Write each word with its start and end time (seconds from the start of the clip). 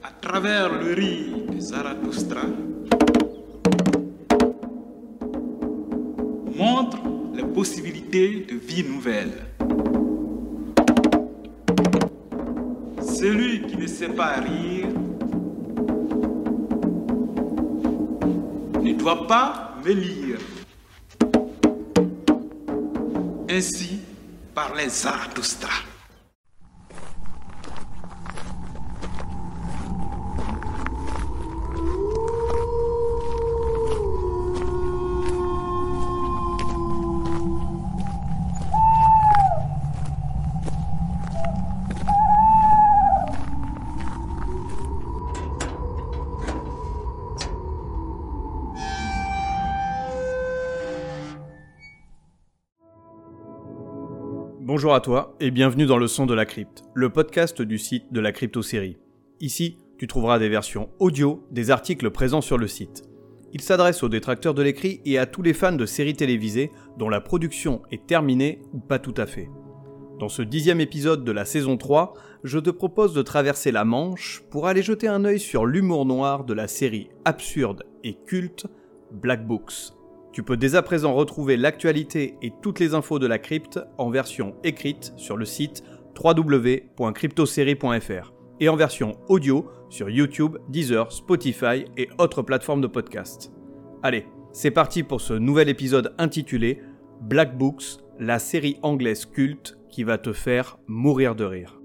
À 0.00 0.10
travers 0.20 0.80
le 0.80 0.94
riz 0.94 1.32
de 1.52 1.58
Zarathustra, 1.58 2.42
montre 6.54 6.98
les 7.34 7.42
possibilités 7.42 8.46
de 8.48 8.54
vie 8.54 8.84
nouvelle. 8.84 9.32
Celui 13.02 13.66
qui 13.66 13.76
ne 13.76 13.88
sait 13.88 14.10
pas 14.10 14.34
rire 14.34 14.86
ne 18.80 18.92
doit 18.92 19.26
pas 19.26 19.74
me 19.84 19.92
lire. 19.92 20.38
Ainsi 23.50 23.98
parlait 24.54 24.88
Zarathustra. 24.88 25.72
Bonjour 54.86 54.94
à 54.94 55.00
toi 55.00 55.34
et 55.40 55.50
bienvenue 55.50 55.86
dans 55.86 55.98
le 55.98 56.06
son 56.06 56.26
de 56.26 56.34
la 56.34 56.44
crypte, 56.44 56.84
le 56.94 57.10
podcast 57.10 57.60
du 57.60 57.76
site 57.76 58.12
de 58.12 58.20
la 58.20 58.30
crypto-série. 58.30 58.98
Ici, 59.40 59.78
tu 59.98 60.06
trouveras 60.06 60.38
des 60.38 60.48
versions 60.48 60.90
audio 61.00 61.44
des 61.50 61.72
articles 61.72 62.08
présents 62.12 62.40
sur 62.40 62.56
le 62.56 62.68
site. 62.68 63.02
Il 63.52 63.62
s'adresse 63.62 64.04
aux 64.04 64.08
détracteurs 64.08 64.54
de 64.54 64.62
l'écrit 64.62 65.00
et 65.04 65.18
à 65.18 65.26
tous 65.26 65.42
les 65.42 65.54
fans 65.54 65.72
de 65.72 65.86
séries 65.86 66.14
télévisées 66.14 66.70
dont 66.98 67.08
la 67.08 67.20
production 67.20 67.82
est 67.90 68.06
terminée 68.06 68.62
ou 68.72 68.78
pas 68.78 69.00
tout 69.00 69.14
à 69.16 69.26
fait. 69.26 69.50
Dans 70.20 70.28
ce 70.28 70.42
dixième 70.42 70.80
épisode 70.80 71.24
de 71.24 71.32
la 71.32 71.46
saison 71.46 71.76
3, 71.76 72.14
je 72.44 72.60
te 72.60 72.70
propose 72.70 73.12
de 73.12 73.22
traverser 73.22 73.72
la 73.72 73.84
Manche 73.84 74.44
pour 74.50 74.68
aller 74.68 74.82
jeter 74.82 75.08
un 75.08 75.24
œil 75.24 75.40
sur 75.40 75.66
l'humour 75.66 76.06
noir 76.06 76.44
de 76.44 76.54
la 76.54 76.68
série 76.68 77.10
absurde 77.24 77.82
et 78.04 78.14
culte 78.24 78.68
Black 79.10 79.48
Books. 79.48 79.95
Tu 80.36 80.42
peux 80.42 80.58
dès 80.58 80.74
à 80.74 80.82
présent 80.82 81.14
retrouver 81.14 81.56
l'actualité 81.56 82.36
et 82.42 82.52
toutes 82.60 82.78
les 82.78 82.92
infos 82.92 83.18
de 83.18 83.26
la 83.26 83.38
crypte 83.38 83.80
en 83.96 84.10
version 84.10 84.54
écrite 84.64 85.14
sur 85.16 85.38
le 85.38 85.46
site 85.46 85.82
www.cryptosérie.fr 86.22 88.34
et 88.60 88.68
en 88.68 88.76
version 88.76 89.16
audio 89.28 89.70
sur 89.88 90.10
YouTube, 90.10 90.58
Deezer, 90.68 91.10
Spotify 91.10 91.86
et 91.96 92.10
autres 92.18 92.42
plateformes 92.42 92.82
de 92.82 92.86
podcast. 92.86 93.50
Allez, 94.02 94.26
c'est 94.52 94.70
parti 94.70 95.04
pour 95.04 95.22
ce 95.22 95.32
nouvel 95.32 95.70
épisode 95.70 96.14
intitulé 96.18 96.82
Black 97.22 97.56
Books, 97.56 98.02
la 98.20 98.38
série 98.38 98.76
anglaise 98.82 99.24
culte 99.24 99.78
qui 99.88 100.04
va 100.04 100.18
te 100.18 100.34
faire 100.34 100.76
mourir 100.86 101.34
de 101.34 101.44
rire. 101.44 101.80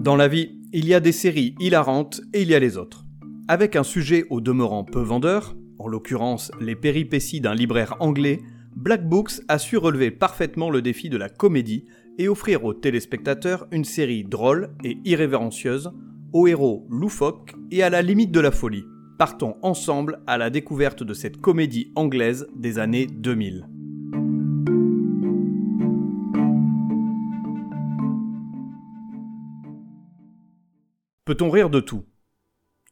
Dans 0.00 0.16
la 0.16 0.28
vie, 0.28 0.58
il 0.72 0.88
y 0.88 0.94
a 0.94 1.00
des 1.00 1.12
séries 1.12 1.54
hilarantes 1.60 2.22
et 2.32 2.40
il 2.40 2.48
y 2.48 2.54
a 2.54 2.58
les 2.58 2.78
autres. 2.78 3.04
Avec 3.48 3.76
un 3.76 3.82
sujet 3.82 4.24
au 4.30 4.40
demeurant 4.40 4.82
peu 4.82 5.02
vendeur, 5.02 5.54
en 5.78 5.88
l'occurrence 5.88 6.50
les 6.58 6.74
péripéties 6.74 7.42
d'un 7.42 7.54
libraire 7.54 7.96
anglais, 8.00 8.40
Black 8.74 9.06
Books 9.06 9.42
a 9.48 9.58
su 9.58 9.76
relever 9.76 10.10
parfaitement 10.10 10.70
le 10.70 10.80
défi 10.80 11.10
de 11.10 11.18
la 11.18 11.28
comédie 11.28 11.84
et 12.16 12.28
offrir 12.28 12.64
aux 12.64 12.72
téléspectateurs 12.72 13.66
une 13.72 13.84
série 13.84 14.24
drôle 14.24 14.70
et 14.84 14.96
irrévérencieuse, 15.04 15.92
aux 16.32 16.46
héros 16.46 16.86
loufoques 16.88 17.52
et 17.70 17.82
à 17.82 17.90
la 17.90 18.00
limite 18.00 18.32
de 18.32 18.40
la 18.40 18.52
folie. 18.52 18.86
Partons 19.18 19.56
ensemble 19.60 20.20
à 20.26 20.38
la 20.38 20.48
découverte 20.48 21.02
de 21.02 21.12
cette 21.12 21.42
comédie 21.42 21.92
anglaise 21.94 22.46
des 22.56 22.78
années 22.78 23.06
2000. 23.06 23.68
Peut-on 31.30 31.48
rire 31.48 31.70
de 31.70 31.78
tout? 31.78 32.04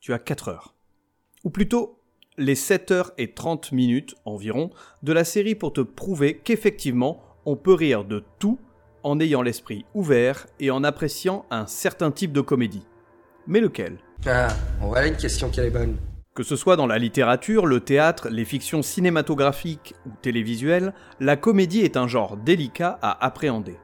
Tu 0.00 0.12
as 0.12 0.20
4 0.20 0.46
heures. 0.46 0.76
Ou 1.42 1.50
plutôt, 1.50 1.98
les 2.36 2.54
7 2.54 2.92
heures 2.92 3.10
et 3.18 3.34
30 3.34 3.72
minutes 3.72 4.14
environ 4.24 4.70
de 5.02 5.12
la 5.12 5.24
série 5.24 5.56
pour 5.56 5.72
te 5.72 5.80
prouver 5.80 6.36
qu'effectivement, 6.36 7.20
on 7.46 7.56
peut 7.56 7.74
rire 7.74 8.04
de 8.04 8.22
tout 8.38 8.60
en 9.02 9.18
ayant 9.18 9.42
l'esprit 9.42 9.84
ouvert 9.92 10.46
et 10.60 10.70
en 10.70 10.84
appréciant 10.84 11.46
un 11.50 11.66
certain 11.66 12.12
type 12.12 12.32
de 12.32 12.40
comédie. 12.40 12.86
Mais 13.48 13.58
lequel? 13.58 13.98
Ah, 14.24 14.46
voilà 14.82 15.08
une 15.08 15.16
question 15.16 15.50
qui 15.50 15.58
est 15.58 15.70
bonne. 15.70 15.96
Que 16.36 16.44
ce 16.44 16.54
soit 16.54 16.76
dans 16.76 16.86
la 16.86 16.98
littérature, 16.98 17.66
le 17.66 17.80
théâtre, 17.80 18.28
les 18.28 18.44
fictions 18.44 18.82
cinématographiques 18.82 19.96
ou 20.06 20.10
télévisuelles, 20.22 20.94
la 21.18 21.36
comédie 21.36 21.80
est 21.80 21.96
un 21.96 22.06
genre 22.06 22.36
délicat 22.36 23.00
à 23.02 23.26
appréhender. 23.26 23.78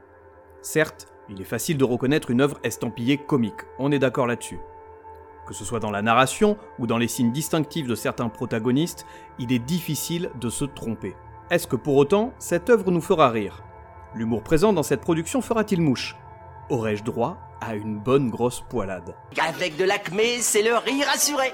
Certes, 0.61 1.07
il 1.29 1.41
est 1.41 1.45
facile 1.45 1.77
de 1.77 1.83
reconnaître 1.83 2.31
une 2.31 2.41
œuvre 2.41 2.59
estampillée 2.63 3.17
comique, 3.17 3.61
on 3.79 3.91
est 3.91 3.99
d'accord 3.99 4.27
là-dessus. 4.27 4.59
Que 5.47 5.53
ce 5.53 5.65
soit 5.65 5.79
dans 5.79 5.91
la 5.91 6.01
narration 6.01 6.57
ou 6.79 6.87
dans 6.87 6.97
les 6.97 7.07
signes 7.07 7.31
distinctifs 7.31 7.87
de 7.87 7.95
certains 7.95 8.29
protagonistes, 8.29 9.05
il 9.37 9.51
est 9.51 9.59
difficile 9.59 10.31
de 10.39 10.49
se 10.49 10.65
tromper. 10.65 11.15
Est-ce 11.51 11.67
que 11.67 11.75
pour 11.75 11.95
autant, 11.97 12.33
cette 12.39 12.69
œuvre 12.69 12.89
nous 12.89 13.01
fera 13.01 13.29
rire? 13.29 13.63
L'humour 14.15 14.41
présent 14.41 14.73
dans 14.73 14.81
cette 14.81 15.01
production 15.01 15.41
fera-t-il 15.41 15.81
mouche? 15.81 16.15
Aurais-je 16.69 17.03
droit 17.03 17.37
à 17.61 17.75
une 17.75 17.99
bonne 17.99 18.29
grosse 18.31 18.61
poilade? 18.61 19.15
Avec 19.39 19.77
de 19.77 19.83
l'acmé, 19.83 20.39
c'est 20.39 20.63
le 20.63 20.75
rire 20.75 21.05
assuré. 21.13 21.51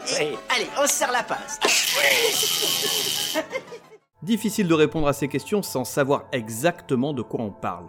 Allez, 0.55 0.67
on 0.81 0.87
se 0.87 0.93
serre 0.93 1.11
la 1.11 1.23
passe. 1.23 1.59
Difficile 4.21 4.67
de 4.67 4.73
répondre 4.73 5.07
à 5.07 5.13
ces 5.13 5.27
questions 5.27 5.61
sans 5.63 5.83
savoir 5.83 6.25
exactement 6.31 7.11
de 7.11 7.23
quoi 7.23 7.41
on 7.41 7.51
parle. 7.51 7.87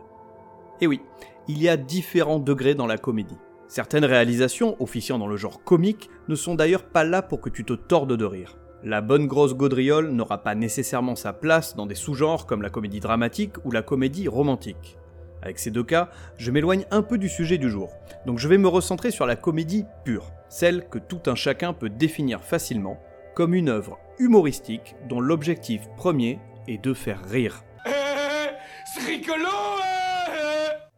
Et 0.81 0.89
oui, 0.89 1.01
il 1.49 1.63
y 1.63 1.69
a 1.69 1.77
différents 1.77 2.39
degrés 2.39 2.75
dans 2.75 2.87
la 2.87 2.99
comédie. 2.99 3.39
Certaines 3.69 4.05
réalisations, 4.05 4.77
officiant 4.81 5.19
dans 5.19 5.27
le 5.27 5.37
genre 5.37 5.65
comique, 5.65 6.11
ne 6.29 6.35
sont 6.35 6.55
d'ailleurs 6.55 6.85
pas 6.85 7.05
là 7.05 7.23
pour 7.23 7.41
que 7.41 7.51
tu 7.51 7.65
te 7.65 7.73
tordes 7.73 8.17
de 8.17 8.25
rire. 8.25 8.59
La 8.85 9.01
bonne 9.01 9.27
grosse 9.27 9.55
gaudriole 9.55 10.11
n'aura 10.11 10.43
pas 10.43 10.55
nécessairement 10.55 11.17
sa 11.17 11.33
place 11.33 11.77
dans 11.77 11.87
des 11.87 11.95
sous-genres 11.95 12.47
comme 12.47 12.63
la 12.63 12.71
comédie 12.71 13.01
dramatique 13.01 13.55
ou 13.65 13.71
la 13.71 13.83
comédie 13.83 14.29
romantique. 14.29 14.99
Avec 15.41 15.59
ces 15.59 15.71
deux 15.71 15.85
cas, 15.85 16.11
je 16.37 16.51
m'éloigne 16.51 16.85
un 16.91 17.03
peu 17.03 17.19
du 17.19 17.29
sujet 17.29 17.59
du 17.59 17.71
jour, 17.71 17.93
donc 18.27 18.39
je 18.39 18.49
vais 18.49 18.59
me 18.59 18.69
recentrer 18.69 19.11
sur 19.11 19.27
la 19.27 19.37
comédie 19.37 19.85
pure, 20.05 20.31
celle 20.49 20.89
que 20.89 20.99
tout 20.99 21.23
un 21.27 21.35
chacun 21.35 21.73
peut 21.73 21.91
définir 21.91 22.43
facilement 22.43 23.01
comme 23.35 23.55
une 23.55 23.69
œuvre 23.69 23.99
humoristique 24.19 24.95
dont 25.09 25.21
l'objectif 25.21 25.89
premier 25.97 26.39
est 26.69 26.83
de 26.83 26.95
faire 26.95 27.25
rire. 27.29 27.65
C'est 27.85 29.07
rigolo 29.07 29.49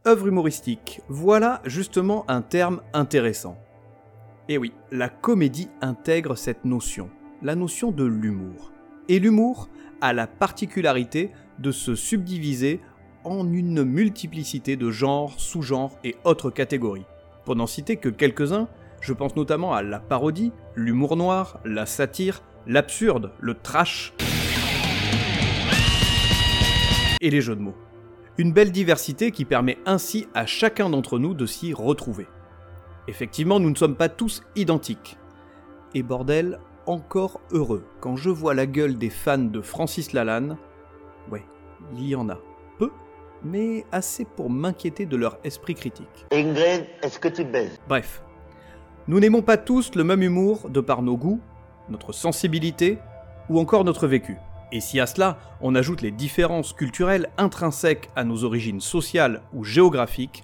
Œuvre 0.06 0.28
humoristique, 0.28 1.00
voilà 1.09 1.62
justement 1.65 2.26
un 2.28 2.42
terme 2.42 2.82
intéressant. 2.92 3.56
Et 4.50 4.59
oui, 4.59 4.75
la 4.92 5.09
comédie 5.09 5.70
intègre 5.81 6.37
cette 6.37 6.66
notion, 6.66 7.09
la 7.41 7.54
notion 7.54 7.91
de 7.91 8.04
l'humour. 8.04 8.70
Et 9.09 9.19
l'humour 9.19 9.70
a 10.03 10.12
la 10.12 10.26
particularité 10.26 11.31
de 11.59 11.72
se 11.72 11.94
subdiviser 11.94 12.82
en 13.25 13.50
une 13.50 13.82
multiplicité 13.82 14.76
de 14.76 14.91
genres, 14.91 15.41
sous-genres 15.41 15.97
et 16.04 16.16
autres 16.25 16.50
catégories. 16.50 17.06
Pour 17.47 17.56
n'en 17.56 17.66
citer 17.66 17.97
que 17.97 18.10
quelques-uns, 18.10 18.69
je 19.00 19.15
pense 19.15 19.36
notamment 19.36 19.72
à 19.72 19.82
la 19.82 20.00
parodie, 20.00 20.53
l'humour 20.75 21.16
noir, 21.16 21.60
la 21.65 21.86
satire, 21.86 22.42
l'absurde, 22.66 23.33
le 23.41 23.54
trash 23.54 24.12
et 27.22 27.30
les 27.30 27.41
jeux 27.41 27.56
de 27.56 27.62
mots. 27.62 27.77
Une 28.36 28.53
belle 28.53 28.72
diversité 28.72 29.31
qui 29.31 29.45
permet 29.45 29.78
ainsi 29.86 30.27
à 30.34 30.45
chacun 30.45 30.91
d'entre 30.91 31.21
nous 31.21 31.34
de 31.34 31.47
s'y 31.47 31.72
retrouver. 31.72 32.27
Effectivement, 33.07 33.60
nous 33.60 33.71
ne 33.71 33.77
sommes 33.77 33.95
pas 33.95 34.09
tous 34.09 34.42
identiques. 34.57 35.16
Et 35.95 36.03
bordel, 36.03 36.59
encore 36.86 37.41
heureux 37.53 37.84
quand 38.01 38.16
je 38.16 38.31
vois 38.31 38.54
la 38.54 38.66
gueule 38.66 38.98
des 38.98 39.10
fans 39.10 39.39
de 39.39 39.60
Francis 39.60 40.13
Lalanne. 40.13 40.57
Ouais, 41.31 41.45
il 41.95 42.09
y 42.09 42.16
en 42.16 42.28
a. 42.28 42.39
Peu, 42.77 42.91
mais 43.45 43.84
assez 43.92 44.25
pour 44.25 44.51
m'inquiéter 44.51 45.07
de 45.07 45.16
leur 45.16 45.39
esprit 45.45 45.77
critique. 45.77 46.27
Ingrid, 46.33 46.87
est-ce 47.03 47.21
que 47.21 47.28
tu 47.28 47.45
baises? 47.45 47.78
Bref, 47.89 48.25
nous 49.07 49.21
n'aimons 49.21 49.42
pas 49.42 49.59
tous 49.59 49.95
le 49.95 50.03
même 50.03 50.22
humour 50.22 50.71
de 50.71 50.80
par 50.80 51.03
nos 51.03 51.16
goûts, 51.16 51.41
notre 51.89 52.13
sensibilité 52.13 52.98
ou 53.48 53.60
encore 53.60 53.84
notre 53.84 54.09
vécu. 54.09 54.37
Et 54.72 54.81
si 54.81 55.01
à 55.01 55.07
cela 55.07 55.39
on 55.61 55.75
ajoute 55.75 56.03
les 56.03 56.11
différences 56.11 56.72
culturelles 56.72 57.31
intrinsèques 57.39 58.11
à 58.16 58.25
nos 58.25 58.45
origines 58.45 58.81
sociales 58.81 59.43
ou 59.53 59.65
géographiques, 59.65 60.43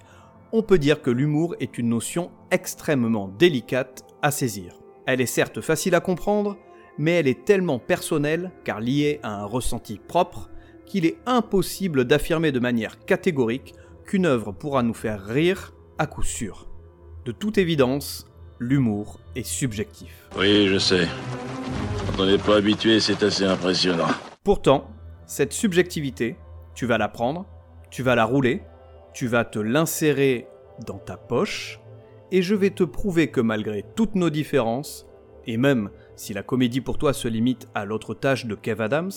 on 0.51 0.63
peut 0.63 0.79
dire 0.79 1.01
que 1.01 1.11
l'humour 1.11 1.55
est 1.59 1.77
une 1.77 1.89
notion 1.89 2.31
extrêmement 2.51 3.27
délicate 3.27 4.03
à 4.21 4.31
saisir. 4.31 4.75
Elle 5.05 5.21
est 5.21 5.25
certes 5.25 5.61
facile 5.61 5.95
à 5.95 5.99
comprendre, 5.99 6.57
mais 6.97 7.13
elle 7.13 7.27
est 7.27 7.45
tellement 7.45 7.79
personnelle, 7.79 8.51
car 8.63 8.79
liée 8.79 9.19
à 9.23 9.41
un 9.41 9.45
ressenti 9.45 9.99
propre, 9.99 10.49
qu'il 10.85 11.05
est 11.05 11.17
impossible 11.25 12.05
d'affirmer 12.05 12.51
de 12.51 12.59
manière 12.59 12.99
catégorique 13.05 13.73
qu'une 14.05 14.25
œuvre 14.25 14.51
pourra 14.51 14.83
nous 14.83 14.93
faire 14.93 15.25
rire 15.25 15.73
à 15.97 16.05
coup 16.05 16.23
sûr. 16.23 16.67
De 17.25 17.31
toute 17.31 17.57
évidence, 17.57 18.27
l'humour 18.59 19.19
est 19.35 19.45
subjectif. 19.45 20.29
Oui, 20.37 20.67
je 20.67 20.77
sais. 20.77 21.07
On 22.21 22.27
n'est 22.27 22.37
pas 22.37 22.57
habitué, 22.57 22.99
c'est 22.99 23.23
assez 23.23 23.45
impressionnant. 23.45 24.09
Pourtant, 24.43 24.91
cette 25.25 25.53
subjectivité, 25.53 26.35
tu 26.75 26.85
vas 26.85 26.99
la 26.99 27.07
prendre, 27.07 27.47
tu 27.89 28.03
vas 28.03 28.13
la 28.13 28.25
rouler, 28.25 28.61
tu 29.11 29.25
vas 29.25 29.43
te 29.43 29.57
l'insérer 29.57 30.47
dans 30.85 30.99
ta 30.99 31.17
poche, 31.17 31.79
et 32.31 32.43
je 32.43 32.53
vais 32.53 32.69
te 32.69 32.83
prouver 32.83 33.31
que 33.31 33.41
malgré 33.41 33.83
toutes 33.95 34.13
nos 34.13 34.29
différences, 34.29 35.07
et 35.47 35.57
même 35.57 35.89
si 36.15 36.35
la 36.35 36.43
comédie 36.43 36.79
pour 36.79 36.99
toi 36.99 37.11
se 37.11 37.27
limite 37.27 37.67
à 37.73 37.85
l'autre 37.85 38.13
tâche 38.13 38.45
de 38.45 38.53
Kev 38.53 38.83
Adams, 38.83 39.09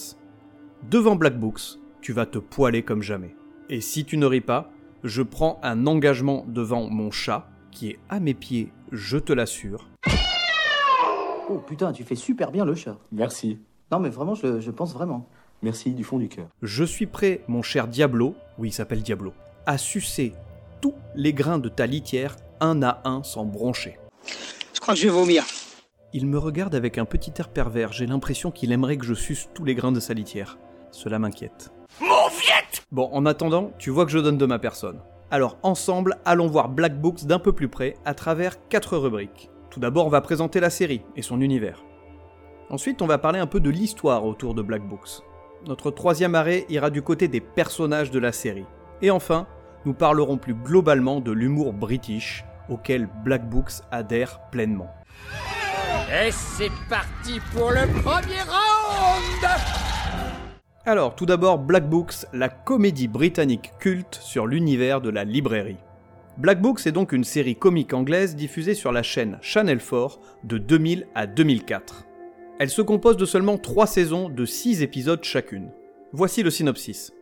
devant 0.88 1.14
Black 1.14 1.38
Books, 1.38 1.78
tu 2.00 2.14
vas 2.14 2.24
te 2.24 2.38
poiler 2.38 2.84
comme 2.84 3.02
jamais. 3.02 3.36
Et 3.68 3.82
si 3.82 4.06
tu 4.06 4.16
ne 4.16 4.24
ris 4.24 4.40
pas, 4.40 4.70
je 5.02 5.20
prends 5.20 5.60
un 5.62 5.86
engagement 5.86 6.46
devant 6.48 6.88
mon 6.88 7.10
chat, 7.10 7.50
qui 7.70 7.90
est 7.90 7.98
à 8.08 8.18
mes 8.18 8.32
pieds, 8.32 8.72
je 8.92 9.18
te 9.18 9.34
l'assure. 9.34 9.90
Oh 11.50 11.58
putain, 11.58 11.92
tu 11.92 12.04
fais 12.04 12.14
super 12.14 12.50
bien 12.50 12.64
le 12.64 12.74
chat. 12.74 12.96
Merci. 13.12 13.58
Non 13.92 14.00
mais 14.00 14.08
vraiment, 14.08 14.34
je, 14.34 14.60
je 14.60 14.70
pense 14.70 14.94
vraiment. 14.94 15.28
Merci 15.62 15.92
du 15.92 16.04
fond 16.04 16.18
du 16.18 16.28
cœur. 16.28 16.46
Je 16.62 16.84
suis 16.84 17.06
prêt, 17.06 17.42
mon 17.48 17.62
cher 17.62 17.86
Diablo, 17.86 18.34
oui 18.58 18.68
il 18.68 18.72
s'appelle 18.72 19.02
Diablo, 19.02 19.32
à 19.66 19.78
sucer 19.78 20.34
tous 20.80 20.94
les 21.14 21.32
grains 21.32 21.58
de 21.58 21.68
ta 21.68 21.86
litière 21.86 22.36
un 22.60 22.82
à 22.82 23.00
un 23.04 23.22
sans 23.22 23.44
broncher. 23.44 23.98
Je 24.72 24.80
crois 24.80 24.94
que 24.94 25.00
je 25.00 25.06
vais 25.06 25.12
vomir. 25.12 25.44
Il 26.12 26.26
me 26.26 26.38
regarde 26.38 26.74
avec 26.74 26.98
un 26.98 27.04
petit 27.04 27.32
air 27.38 27.48
pervers, 27.48 27.92
j'ai 27.92 28.06
l'impression 28.06 28.50
qu'il 28.50 28.72
aimerait 28.72 28.96
que 28.96 29.04
je 29.04 29.14
suce 29.14 29.48
tous 29.52 29.64
les 29.64 29.74
grains 29.74 29.92
de 29.92 30.00
sa 30.00 30.14
litière. 30.14 30.58
Cela 30.90 31.18
m'inquiète. 31.18 31.72
Bon, 32.92 33.10
en 33.12 33.26
attendant, 33.26 33.72
tu 33.78 33.90
vois 33.90 34.04
que 34.04 34.12
je 34.12 34.18
donne 34.18 34.38
de 34.38 34.46
ma 34.46 34.58
personne. 34.58 35.00
Alors 35.30 35.58
ensemble, 35.62 36.18
allons 36.24 36.46
voir 36.46 36.68
Black 36.68 37.00
Books 37.00 37.24
d'un 37.24 37.38
peu 37.38 37.52
plus 37.52 37.68
près 37.68 37.96
à 38.04 38.14
travers 38.14 38.68
quatre 38.68 38.96
rubriques. 38.96 39.50
Tout 39.74 39.80
d'abord, 39.80 40.06
on 40.06 40.10
va 40.10 40.20
présenter 40.20 40.60
la 40.60 40.70
série 40.70 41.02
et 41.16 41.22
son 41.22 41.40
univers. 41.40 41.82
Ensuite, 42.70 43.02
on 43.02 43.08
va 43.08 43.18
parler 43.18 43.40
un 43.40 43.48
peu 43.48 43.58
de 43.58 43.70
l'histoire 43.70 44.24
autour 44.24 44.54
de 44.54 44.62
Black 44.62 44.86
Books. 44.86 45.24
Notre 45.66 45.90
troisième 45.90 46.36
arrêt 46.36 46.64
ira 46.68 46.90
du 46.90 47.02
côté 47.02 47.26
des 47.26 47.40
personnages 47.40 48.12
de 48.12 48.20
la 48.20 48.30
série. 48.30 48.66
Et 49.02 49.10
enfin, 49.10 49.48
nous 49.84 49.92
parlerons 49.92 50.36
plus 50.36 50.54
globalement 50.54 51.20
de 51.20 51.32
l'humour 51.32 51.72
british 51.72 52.44
auquel 52.68 53.08
Black 53.24 53.50
Books 53.50 53.82
adhère 53.90 54.42
pleinement. 54.52 54.94
Et 56.08 56.30
c'est 56.30 56.70
parti 56.88 57.40
pour 57.52 57.72
le 57.72 57.88
premier 58.00 58.42
round 58.42 59.50
Alors, 60.86 61.16
tout 61.16 61.26
d'abord, 61.26 61.58
Black 61.58 61.90
Books, 61.90 62.26
la 62.32 62.48
comédie 62.48 63.08
britannique 63.08 63.72
culte 63.80 64.20
sur 64.22 64.46
l'univers 64.46 65.00
de 65.00 65.10
la 65.10 65.24
librairie. 65.24 65.78
Black 66.36 66.60
Books 66.60 66.84
est 66.86 66.92
donc 66.92 67.12
une 67.12 67.22
série 67.22 67.54
comique 67.54 67.94
anglaise 67.94 68.34
diffusée 68.34 68.74
sur 68.74 68.90
la 68.90 69.04
chaîne 69.04 69.38
Channel 69.40 69.78
4 69.78 70.18
de 70.42 70.58
2000 70.58 71.06
à 71.14 71.28
2004. 71.28 72.06
Elle 72.58 72.70
se 72.70 72.82
compose 72.82 73.16
de 73.16 73.24
seulement 73.24 73.56
3 73.56 73.86
saisons 73.86 74.28
de 74.28 74.44
6 74.44 74.82
épisodes 74.82 75.22
chacune. 75.22 75.70
Voici 76.12 76.42
le 76.42 76.50
synopsis. 76.50 77.12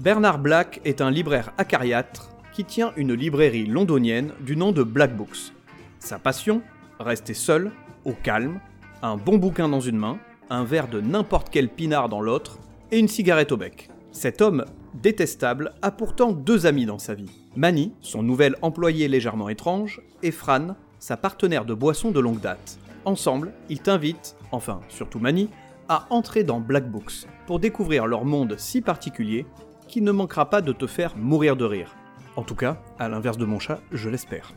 Bernard 0.00 0.40
Black 0.40 0.80
est 0.84 1.00
un 1.00 1.12
libraire 1.12 1.52
acariâtre 1.58 2.30
qui 2.52 2.64
tient 2.64 2.92
une 2.96 3.14
librairie 3.14 3.66
londonienne 3.66 4.32
du 4.40 4.56
nom 4.56 4.72
de 4.72 4.82
Black 4.82 5.16
Books. 5.16 5.52
Sa 6.00 6.18
passion 6.18 6.60
Rester 6.98 7.34
seul, 7.34 7.70
au 8.04 8.12
calme, 8.12 8.60
un 9.02 9.16
bon 9.16 9.36
bouquin 9.36 9.68
dans 9.68 9.80
une 9.80 9.98
main, 9.98 10.18
un 10.48 10.64
verre 10.64 10.88
de 10.88 11.00
n'importe 11.00 11.48
quel 11.50 11.68
pinard 11.68 12.08
dans 12.08 12.20
l'autre, 12.20 12.58
et 12.90 12.98
une 12.98 13.08
cigarette 13.08 13.52
au 13.52 13.56
bec. 13.56 13.88
Cet 14.12 14.40
homme 14.40 14.64
détestable 14.94 15.72
a 15.82 15.90
pourtant 15.90 16.32
deux 16.32 16.66
amis 16.66 16.86
dans 16.86 16.98
sa 16.98 17.14
vie. 17.14 17.30
Manny, 17.56 17.92
son 18.00 18.22
nouvel 18.22 18.56
employé 18.62 19.08
légèrement 19.08 19.48
étrange, 19.48 20.00
et 20.22 20.30
Fran, 20.30 20.76
sa 20.98 21.16
partenaire 21.16 21.64
de 21.64 21.74
boisson 21.74 22.10
de 22.10 22.20
longue 22.20 22.40
date. 22.40 22.78
Ensemble, 23.04 23.52
ils 23.68 23.80
t'invitent, 23.80 24.36
enfin 24.52 24.80
surtout 24.88 25.18
Manny, 25.18 25.48
à 25.88 26.06
entrer 26.10 26.44
dans 26.44 26.60
Black 26.60 26.88
Books 26.88 27.26
pour 27.46 27.58
découvrir 27.58 28.06
leur 28.06 28.24
monde 28.24 28.54
si 28.58 28.80
particulier 28.80 29.46
qui 29.88 30.00
ne 30.00 30.12
manquera 30.12 30.48
pas 30.48 30.62
de 30.62 30.72
te 30.72 30.86
faire 30.86 31.16
mourir 31.16 31.56
de 31.56 31.64
rire. 31.64 31.96
En 32.36 32.42
tout 32.42 32.54
cas, 32.54 32.80
à 32.98 33.08
l'inverse 33.08 33.36
de 33.36 33.44
mon 33.44 33.58
chat, 33.58 33.80
je 33.90 34.08
l'espère. 34.08 34.52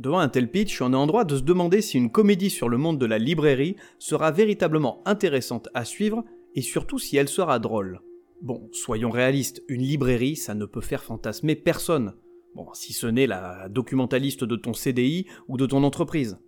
Devant 0.00 0.20
un 0.20 0.30
tel 0.30 0.50
pitch, 0.50 0.80
on 0.80 0.94
est 0.94 0.96
en 0.96 1.06
droit 1.06 1.24
de 1.24 1.36
se 1.36 1.42
demander 1.42 1.82
si 1.82 1.98
une 1.98 2.10
comédie 2.10 2.48
sur 2.48 2.70
le 2.70 2.78
monde 2.78 2.98
de 2.98 3.04
la 3.04 3.18
librairie 3.18 3.76
sera 3.98 4.30
véritablement 4.30 5.02
intéressante 5.04 5.68
à 5.74 5.84
suivre 5.84 6.24
et 6.54 6.62
surtout 6.62 6.98
si 6.98 7.18
elle 7.18 7.28
sera 7.28 7.58
drôle. 7.58 8.00
Bon, 8.40 8.66
soyons 8.72 9.10
réalistes, 9.10 9.62
une 9.68 9.82
librairie, 9.82 10.36
ça 10.36 10.54
ne 10.54 10.64
peut 10.64 10.80
faire 10.80 11.04
fantasmer 11.04 11.54
personne. 11.54 12.14
Bon, 12.54 12.72
si 12.72 12.94
ce 12.94 13.06
n'est 13.06 13.26
la 13.26 13.68
documentaliste 13.68 14.42
de 14.42 14.56
ton 14.56 14.72
CDI 14.72 15.26
ou 15.48 15.58
de 15.58 15.66
ton 15.66 15.84
entreprise. 15.84 16.38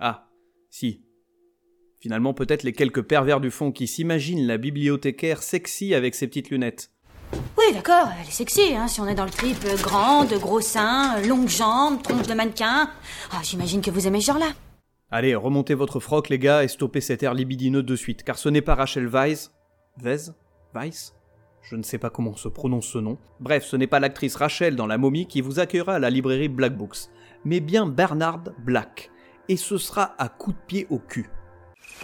Ah, 0.00 0.32
si. 0.68 1.04
Finalement, 2.00 2.34
peut-être 2.34 2.64
les 2.64 2.72
quelques 2.72 3.02
pervers 3.02 3.40
du 3.40 3.52
fond 3.52 3.70
qui 3.70 3.86
s'imaginent 3.86 4.48
la 4.48 4.58
bibliothécaire 4.58 5.44
sexy 5.44 5.94
avec 5.94 6.16
ses 6.16 6.26
petites 6.26 6.50
lunettes. 6.50 6.90
Oui, 7.58 7.74
d'accord, 7.74 8.08
elle 8.20 8.28
est 8.28 8.30
sexy, 8.30 8.74
hein, 8.74 8.88
si 8.88 9.00
on 9.00 9.06
est 9.06 9.14
dans 9.14 9.24
le 9.24 9.30
trip 9.30 9.56
euh, 9.64 9.76
grande, 9.76 10.32
gros 10.34 10.60
seins, 10.60 11.16
euh, 11.16 11.26
longues 11.26 11.48
jambes, 11.48 12.02
tronche 12.02 12.26
de 12.26 12.34
mannequin. 12.34 12.90
Ah, 13.30 13.40
j'imagine 13.42 13.80
que 13.80 13.90
vous 13.90 14.06
aimez 14.06 14.20
ce 14.20 14.26
genre-là. 14.26 14.52
Allez, 15.10 15.34
remontez 15.34 15.74
votre 15.74 16.00
froc, 16.00 16.28
les 16.28 16.38
gars, 16.38 16.64
et 16.64 16.68
stoppez 16.68 17.00
cet 17.00 17.22
air 17.22 17.34
libidineux 17.34 17.82
de 17.82 17.96
suite, 17.96 18.24
car 18.24 18.38
ce 18.38 18.48
n'est 18.48 18.62
pas 18.62 18.74
Rachel 18.74 19.06
Weisz. 19.06 19.50
Weisz 20.02 20.32
Weiss 20.74 21.14
Je 21.60 21.76
ne 21.76 21.82
sais 21.82 21.98
pas 21.98 22.10
comment 22.10 22.34
se 22.34 22.48
prononce 22.48 22.86
ce 22.86 22.98
nom. 22.98 23.18
Bref, 23.38 23.64
ce 23.64 23.76
n'est 23.76 23.86
pas 23.86 24.00
l'actrice 24.00 24.36
Rachel 24.36 24.74
dans 24.74 24.86
La 24.86 24.98
momie 24.98 25.26
qui 25.26 25.40
vous 25.40 25.60
accueillera 25.60 25.94
à 25.94 25.98
la 25.98 26.10
librairie 26.10 26.48
Black 26.48 26.76
Books, 26.76 27.10
mais 27.44 27.60
bien 27.60 27.86
Bernard 27.86 28.44
Black. 28.58 29.10
Et 29.48 29.56
ce 29.56 29.76
sera 29.76 30.14
à 30.18 30.28
coups 30.28 30.56
de 30.56 30.62
pied 30.66 30.86
au 30.90 30.98
cul. 30.98 31.30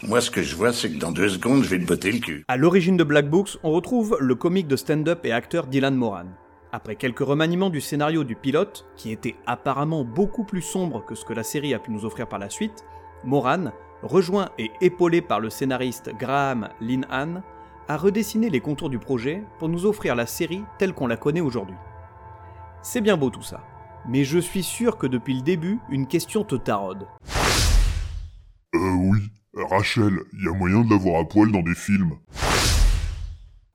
Moi, 0.07 0.21
ce 0.21 0.31
que 0.31 0.43
je 0.43 0.55
vois, 0.55 0.73
c'est 0.73 0.93
que 0.93 0.99
dans 0.99 1.11
deux 1.11 1.29
secondes, 1.29 1.65
je 1.65 1.71
vais 1.71 1.79
te 1.79 1.85
botter 1.85 2.13
le 2.13 2.21
cul. 2.21 2.45
À 2.47 2.57
l'origine 2.57 2.97
de 2.97 3.03
Black 3.03 3.29
Books, 3.29 3.59
on 3.65 3.73
retrouve 3.73 4.17
le 4.21 4.37
comique 4.37 4.69
de 4.69 4.77
stand-up 4.77 5.25
et 5.25 5.33
acteur 5.33 5.67
Dylan 5.67 5.97
Moran. 5.97 6.27
Après 6.71 6.95
quelques 6.95 7.19
remaniements 7.19 7.69
du 7.69 7.81
scénario 7.81 8.23
du 8.23 8.37
pilote, 8.37 8.87
qui 8.97 9.11
était 9.11 9.35
apparemment 9.47 10.05
beaucoup 10.05 10.45
plus 10.45 10.63
sombre 10.63 11.05
que 11.05 11.17
ce 11.17 11.25
que 11.25 11.33
la 11.33 11.43
série 11.43 11.75
a 11.75 11.81
pu 11.81 11.91
nous 11.91 12.05
offrir 12.05 12.29
par 12.29 12.39
la 12.39 12.49
suite, 12.49 12.85
Moran, 13.25 13.73
rejoint 14.03 14.51
et 14.57 14.71
épaulé 14.81 15.21
par 15.21 15.41
le 15.41 15.51
scénariste 15.51 16.13
Graham 16.17 16.69
Linehan, 16.81 17.43
a 17.89 17.97
redessiné 17.97 18.51
les 18.51 18.61
contours 18.61 18.91
du 18.91 19.01
projet 19.01 19.43
pour 19.59 19.69
nous 19.69 19.85
offrir 19.85 20.15
la 20.15 20.27
série 20.27 20.63
telle 20.79 20.93
qu'on 20.93 21.09
la 21.09 21.17
connaît 21.17 21.41
aujourd'hui. 21.41 21.77
C'est 22.83 23.01
bien 23.01 23.17
beau 23.17 23.31
tout 23.31 23.43
ça, 23.43 23.65
mais 24.09 24.23
je 24.23 24.39
suis 24.39 24.63
sûr 24.63 24.97
que 24.97 25.09
depuis 25.09 25.35
le 25.35 25.43
début, 25.43 25.81
une 25.91 26.07
question 26.07 26.45
te 26.45 26.55
taraude. 26.55 27.09
Euh 28.75 28.95
oui, 28.95 29.31
Rachel, 29.55 30.13
il 30.35 30.45
y 30.45 30.49
a 30.49 30.53
moyen 30.53 30.83
de 30.83 30.91
la 30.91 30.97
voir 30.97 31.21
à 31.21 31.25
poil 31.29 31.51
dans 31.51 31.63
des 31.63 31.75
films. 31.75 32.13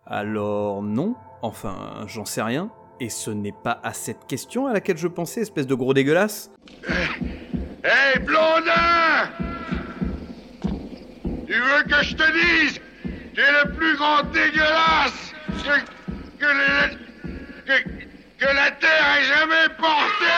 Alors 0.05 0.81
non, 0.83 1.15
enfin 1.41 2.05
j'en 2.07 2.25
sais 2.25 2.41
rien, 2.41 2.69
et 2.99 3.09
ce 3.09 3.31
n'est 3.31 3.55
pas 3.63 3.79
à 3.83 3.93
cette 3.93 4.25
question 4.27 4.67
à 4.67 4.73
laquelle 4.73 4.97
je 4.97 5.07
pensais, 5.07 5.41
espèce 5.41 5.67
de 5.67 5.75
gros 5.75 5.93
dégueulasse. 5.93 6.51
Hé, 7.83 8.19
blondin 8.19 9.29
Tu 11.47 11.53
veux 11.53 11.83
que 11.83 12.03
je 12.03 12.15
te 12.15 12.31
dise 12.31 12.79
Tu 13.33 13.39
es 13.41 13.51
le 13.65 13.71
plus 13.73 13.95
grand 13.97 14.23
dégueulasse 14.31 15.33
que, 15.49 15.79
que, 16.39 16.45
le- 16.45 16.97
que, 17.65 17.89
que 18.39 18.45
la 18.45 18.71
Terre 18.71 19.17
ait 19.19 19.23
jamais 19.25 19.69
porté 19.77 20.33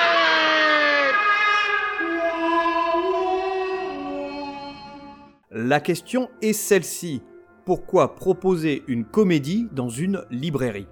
La 5.58 5.80
question 5.80 6.30
est 6.42 6.52
celle-ci. 6.52 7.22
Pourquoi 7.64 8.16
proposer 8.16 8.84
une 8.90 9.06
comédie 9.06 9.70
dans 9.72 9.88
une 9.88 10.26
librairie? 10.30 10.90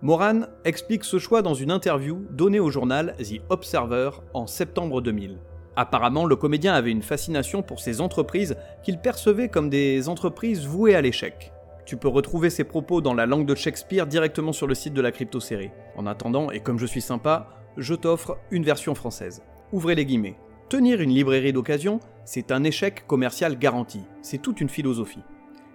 Moran 0.00 0.46
explique 0.64 1.04
ce 1.04 1.18
choix 1.18 1.42
dans 1.42 1.52
une 1.52 1.70
interview 1.70 2.24
donnée 2.30 2.58
au 2.58 2.70
journal 2.70 3.14
The 3.18 3.42
Observer 3.50 4.12
en 4.32 4.46
septembre 4.46 5.02
2000. 5.02 5.36
Apparemment, 5.76 6.24
le 6.24 6.36
comédien 6.36 6.72
avait 6.72 6.90
une 6.90 7.02
fascination 7.02 7.60
pour 7.60 7.80
ces 7.80 8.00
entreprises 8.00 8.56
qu'il 8.82 8.96
percevait 8.96 9.50
comme 9.50 9.68
des 9.68 10.08
entreprises 10.08 10.64
vouées 10.64 10.94
à 10.94 11.02
l'échec. 11.02 11.52
Tu 11.84 11.98
peux 11.98 12.08
retrouver 12.08 12.48
ces 12.48 12.64
propos 12.64 13.02
dans 13.02 13.12
la 13.12 13.26
langue 13.26 13.44
de 13.44 13.54
Shakespeare 13.54 14.06
directement 14.06 14.54
sur 14.54 14.66
le 14.66 14.74
site 14.74 14.94
de 14.94 15.02
la 15.02 15.12
crypto-série. 15.12 15.70
En 15.96 16.06
attendant, 16.06 16.50
et 16.50 16.60
comme 16.60 16.78
je 16.78 16.86
suis 16.86 17.02
sympa, 17.02 17.50
je 17.76 17.94
t'offre 17.94 18.38
une 18.50 18.64
version 18.64 18.94
française. 18.94 19.42
Ouvrez 19.70 19.94
les 19.94 20.06
guillemets. 20.06 20.38
Tenir 20.68 21.00
une 21.00 21.14
librairie 21.14 21.54
d'occasion, 21.54 21.98
c'est 22.26 22.52
un 22.52 22.62
échec 22.62 23.06
commercial 23.06 23.58
garanti. 23.58 24.02
C'est 24.20 24.36
toute 24.36 24.60
une 24.60 24.68
philosophie. 24.68 25.22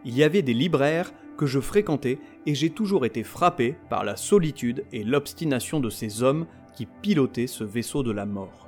Il 0.05 0.15
y 0.15 0.21
avait 0.21 0.43
des 0.43 0.53
libraires 0.53 1.11
que 1.35 1.47
je 1.47 1.59
fréquentais 1.59 2.19
et 2.45 2.53
j'ai 2.53 2.69
toujours 2.69 3.03
été 3.03 3.23
frappé 3.23 3.75
par 3.89 4.03
la 4.03 4.15
solitude 4.15 4.85
et 4.91 5.03
l'obstination 5.03 5.79
de 5.79 5.89
ces 5.89 6.21
hommes 6.21 6.45
qui 6.75 6.85
pilotaient 6.85 7.47
ce 7.47 7.63
vaisseau 7.63 8.03
de 8.03 8.11
la 8.11 8.27
mort. 8.27 8.67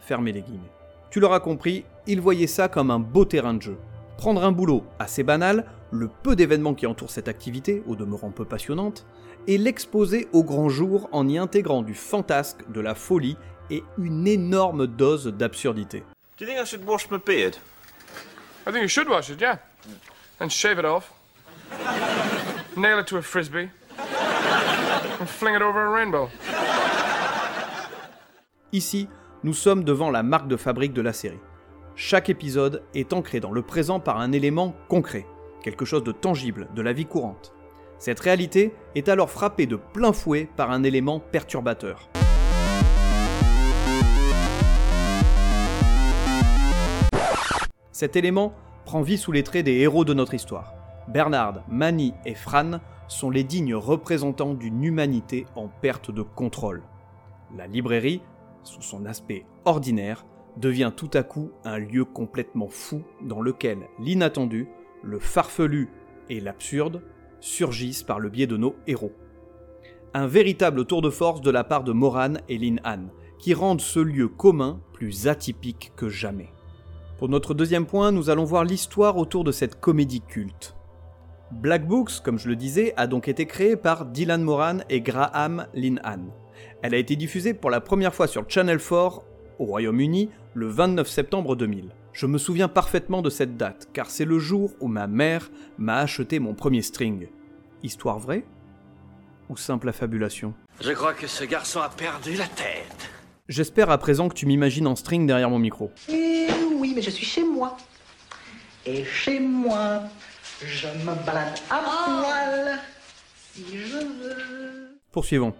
Fermez 0.00 0.32
les 0.32 0.40
guillemets. 0.40 0.72
Tu 1.10 1.20
l'auras 1.20 1.40
compris, 1.40 1.84
ils 2.06 2.22
voyaient 2.22 2.46
ça 2.46 2.68
comme 2.68 2.90
un 2.90 2.98
beau 2.98 3.26
terrain 3.26 3.52
de 3.52 3.60
jeu. 3.60 3.76
Prendre 4.16 4.44
un 4.44 4.52
boulot 4.52 4.82
assez 4.98 5.24
banal, 5.24 5.66
le 5.90 6.08
peu 6.08 6.36
d'événements 6.36 6.74
qui 6.74 6.86
entourent 6.86 7.10
cette 7.10 7.28
activité, 7.28 7.82
au 7.86 7.96
demeurant 7.96 8.30
peu 8.30 8.46
passionnante, 8.46 9.06
et 9.46 9.58
l'exposer 9.58 10.26
au 10.32 10.42
grand 10.42 10.70
jour 10.70 11.10
en 11.12 11.28
y 11.28 11.36
intégrant 11.36 11.82
du 11.82 11.92
fantasque, 11.92 12.64
de 12.72 12.80
la 12.80 12.94
folie 12.94 13.36
et 13.70 13.82
une 13.98 14.26
énorme 14.26 14.86
dose 14.86 15.26
d'absurdité. 15.26 16.04
Do 16.38 16.44
you 16.44 16.46
think 16.46 16.60
I 16.60 16.64
should 16.64 16.86
wash 16.86 17.10
my 17.10 17.18
beard? 17.18 17.56
I 18.66 18.72
think 18.72 18.82
you 18.82 18.88
should 18.88 19.08
wash 19.08 19.30
it, 19.30 19.40
yeah. 19.40 19.58
And 20.40 20.48
shave 20.48 20.78
it 20.78 20.84
off. 20.84 21.12
Nail 22.76 22.98
it 22.98 23.06
to 23.06 23.16
a 23.16 23.22
frisbee. 23.22 23.70
And 25.18 25.26
fling 25.26 25.54
it 25.54 25.62
over 25.62 25.86
a 25.86 25.90
rainbow. 25.90 26.28
Ici, 28.72 29.08
nous 29.44 29.54
sommes 29.54 29.84
devant 29.84 30.10
la 30.10 30.22
marque 30.22 30.48
de 30.48 30.56
fabrique 30.56 30.92
de 30.92 31.00
la 31.00 31.12
série. 31.12 31.40
Chaque 31.94 32.28
épisode 32.28 32.82
est 32.94 33.14
ancré 33.14 33.40
dans 33.40 33.52
le 33.52 33.62
présent 33.62 34.00
par 34.00 34.20
un 34.20 34.32
élément 34.32 34.74
concret, 34.88 35.26
quelque 35.62 35.86
chose 35.86 36.04
de 36.04 36.12
tangible, 36.12 36.68
de 36.74 36.82
la 36.82 36.92
vie 36.92 37.06
courante. 37.06 37.54
Cette 37.98 38.20
réalité 38.20 38.74
est 38.94 39.08
alors 39.08 39.30
frappée 39.30 39.66
de 39.66 39.76
plein 39.76 40.12
fouet 40.12 40.50
par 40.56 40.70
un 40.70 40.82
élément 40.82 41.20
perturbateur. 41.20 42.10
Cet 47.96 48.14
élément 48.14 48.52
prend 48.84 49.00
vie 49.00 49.16
sous 49.16 49.32
les 49.32 49.42
traits 49.42 49.64
des 49.64 49.78
héros 49.78 50.04
de 50.04 50.12
notre 50.12 50.34
histoire. 50.34 50.74
Bernard, 51.08 51.62
Manny 51.66 52.12
et 52.26 52.34
Fran 52.34 52.72
sont 53.08 53.30
les 53.30 53.42
dignes 53.42 53.74
représentants 53.74 54.52
d'une 54.52 54.84
humanité 54.84 55.46
en 55.54 55.68
perte 55.68 56.10
de 56.10 56.20
contrôle. 56.20 56.82
La 57.56 57.66
librairie, 57.66 58.20
sous 58.64 58.82
son 58.82 59.06
aspect 59.06 59.46
ordinaire, 59.64 60.26
devient 60.58 60.92
tout 60.94 61.08
à 61.14 61.22
coup 61.22 61.52
un 61.64 61.78
lieu 61.78 62.04
complètement 62.04 62.68
fou 62.68 63.02
dans 63.22 63.40
lequel 63.40 63.78
l'inattendu, 63.98 64.68
le 65.02 65.18
farfelu 65.18 65.88
et 66.28 66.40
l'absurde 66.40 67.02
surgissent 67.40 68.02
par 68.02 68.20
le 68.20 68.28
biais 68.28 68.46
de 68.46 68.58
nos 68.58 68.76
héros. 68.86 69.12
Un 70.12 70.26
véritable 70.26 70.84
tour 70.84 71.00
de 71.00 71.08
force 71.08 71.40
de 71.40 71.50
la 71.50 71.64
part 71.64 71.82
de 71.82 71.92
Moran 71.92 72.34
et 72.50 72.58
Lin 72.58 72.76
Han, 72.84 73.06
qui 73.38 73.54
rendent 73.54 73.80
ce 73.80 74.00
lieu 74.00 74.28
commun 74.28 74.82
plus 74.92 75.28
atypique 75.28 75.92
que 75.96 76.10
jamais. 76.10 76.52
Pour 77.18 77.30
notre 77.30 77.54
deuxième 77.54 77.86
point, 77.86 78.12
nous 78.12 78.28
allons 78.28 78.44
voir 78.44 78.64
l'histoire 78.64 79.16
autour 79.16 79.42
de 79.42 79.50
cette 79.50 79.80
comédie 79.80 80.20
culte. 80.20 80.74
Black 81.50 81.86
Books, 81.86 82.20
comme 82.22 82.38
je 82.38 82.48
le 82.48 82.56
disais, 82.56 82.92
a 82.98 83.06
donc 83.06 83.28
été 83.28 83.46
créée 83.46 83.76
par 83.76 84.04
Dylan 84.04 84.42
Moran 84.42 84.78
et 84.90 85.00
Graham 85.00 85.66
Linehan. 85.72 86.26
Elle 86.82 86.94
a 86.94 86.98
été 86.98 87.16
diffusée 87.16 87.54
pour 87.54 87.70
la 87.70 87.80
première 87.80 88.14
fois 88.14 88.26
sur 88.26 88.44
Channel 88.48 88.78
4 88.78 89.22
au 89.58 89.64
Royaume-Uni 89.64 90.28
le 90.52 90.66
29 90.66 91.08
septembre 91.08 91.56
2000. 91.56 91.88
Je 92.12 92.26
me 92.26 92.36
souviens 92.36 92.68
parfaitement 92.68 93.22
de 93.22 93.30
cette 93.30 93.56
date, 93.56 93.88
car 93.94 94.10
c'est 94.10 94.26
le 94.26 94.38
jour 94.38 94.72
où 94.80 94.88
ma 94.88 95.06
mère 95.06 95.50
m'a 95.78 95.98
acheté 95.98 96.38
mon 96.38 96.52
premier 96.52 96.82
string. 96.82 97.28
Histoire 97.82 98.18
vraie 98.18 98.44
Ou 99.48 99.56
simple 99.56 99.88
affabulation? 99.88 100.52
Je 100.82 100.92
crois 100.92 101.14
que 101.14 101.26
ce 101.26 101.44
garçon 101.44 101.80
a 101.80 101.88
perdu 101.88 102.34
la 102.34 102.46
tête. 102.46 103.10
J'espère 103.48 103.90
à 103.90 103.98
présent 103.98 104.28
que 104.28 104.34
tu 104.34 104.44
m'imagines 104.44 104.88
en 104.88 104.96
string 104.96 105.26
derrière 105.26 105.50
mon 105.50 105.60
micro. 105.60 105.92
Oui, 106.08 106.35
mais 106.96 107.02
je 107.02 107.10
suis 107.10 107.26
chez 107.26 107.44
moi. 107.44 107.76
Et 108.86 109.04
chez 109.04 109.38
moi, 109.38 110.04
je 110.64 110.88
me 110.88 111.26
balade 111.26 111.58
à 111.70 111.82
poil 111.82 112.78
si 113.52 113.64
je 113.76 113.98
veux. 113.98 114.98
Poursuivons. 115.12 115.52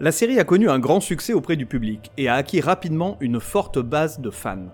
La 0.00 0.12
série 0.12 0.40
a 0.40 0.44
connu 0.44 0.68
un 0.68 0.80
grand 0.80 1.00
succès 1.00 1.32
auprès 1.32 1.56
du 1.56 1.66
public 1.66 2.10
et 2.16 2.28
a 2.28 2.34
acquis 2.34 2.60
rapidement 2.60 3.16
une 3.20 3.38
forte 3.38 3.78
base 3.78 4.18
de 4.18 4.30
fans. 4.30 4.68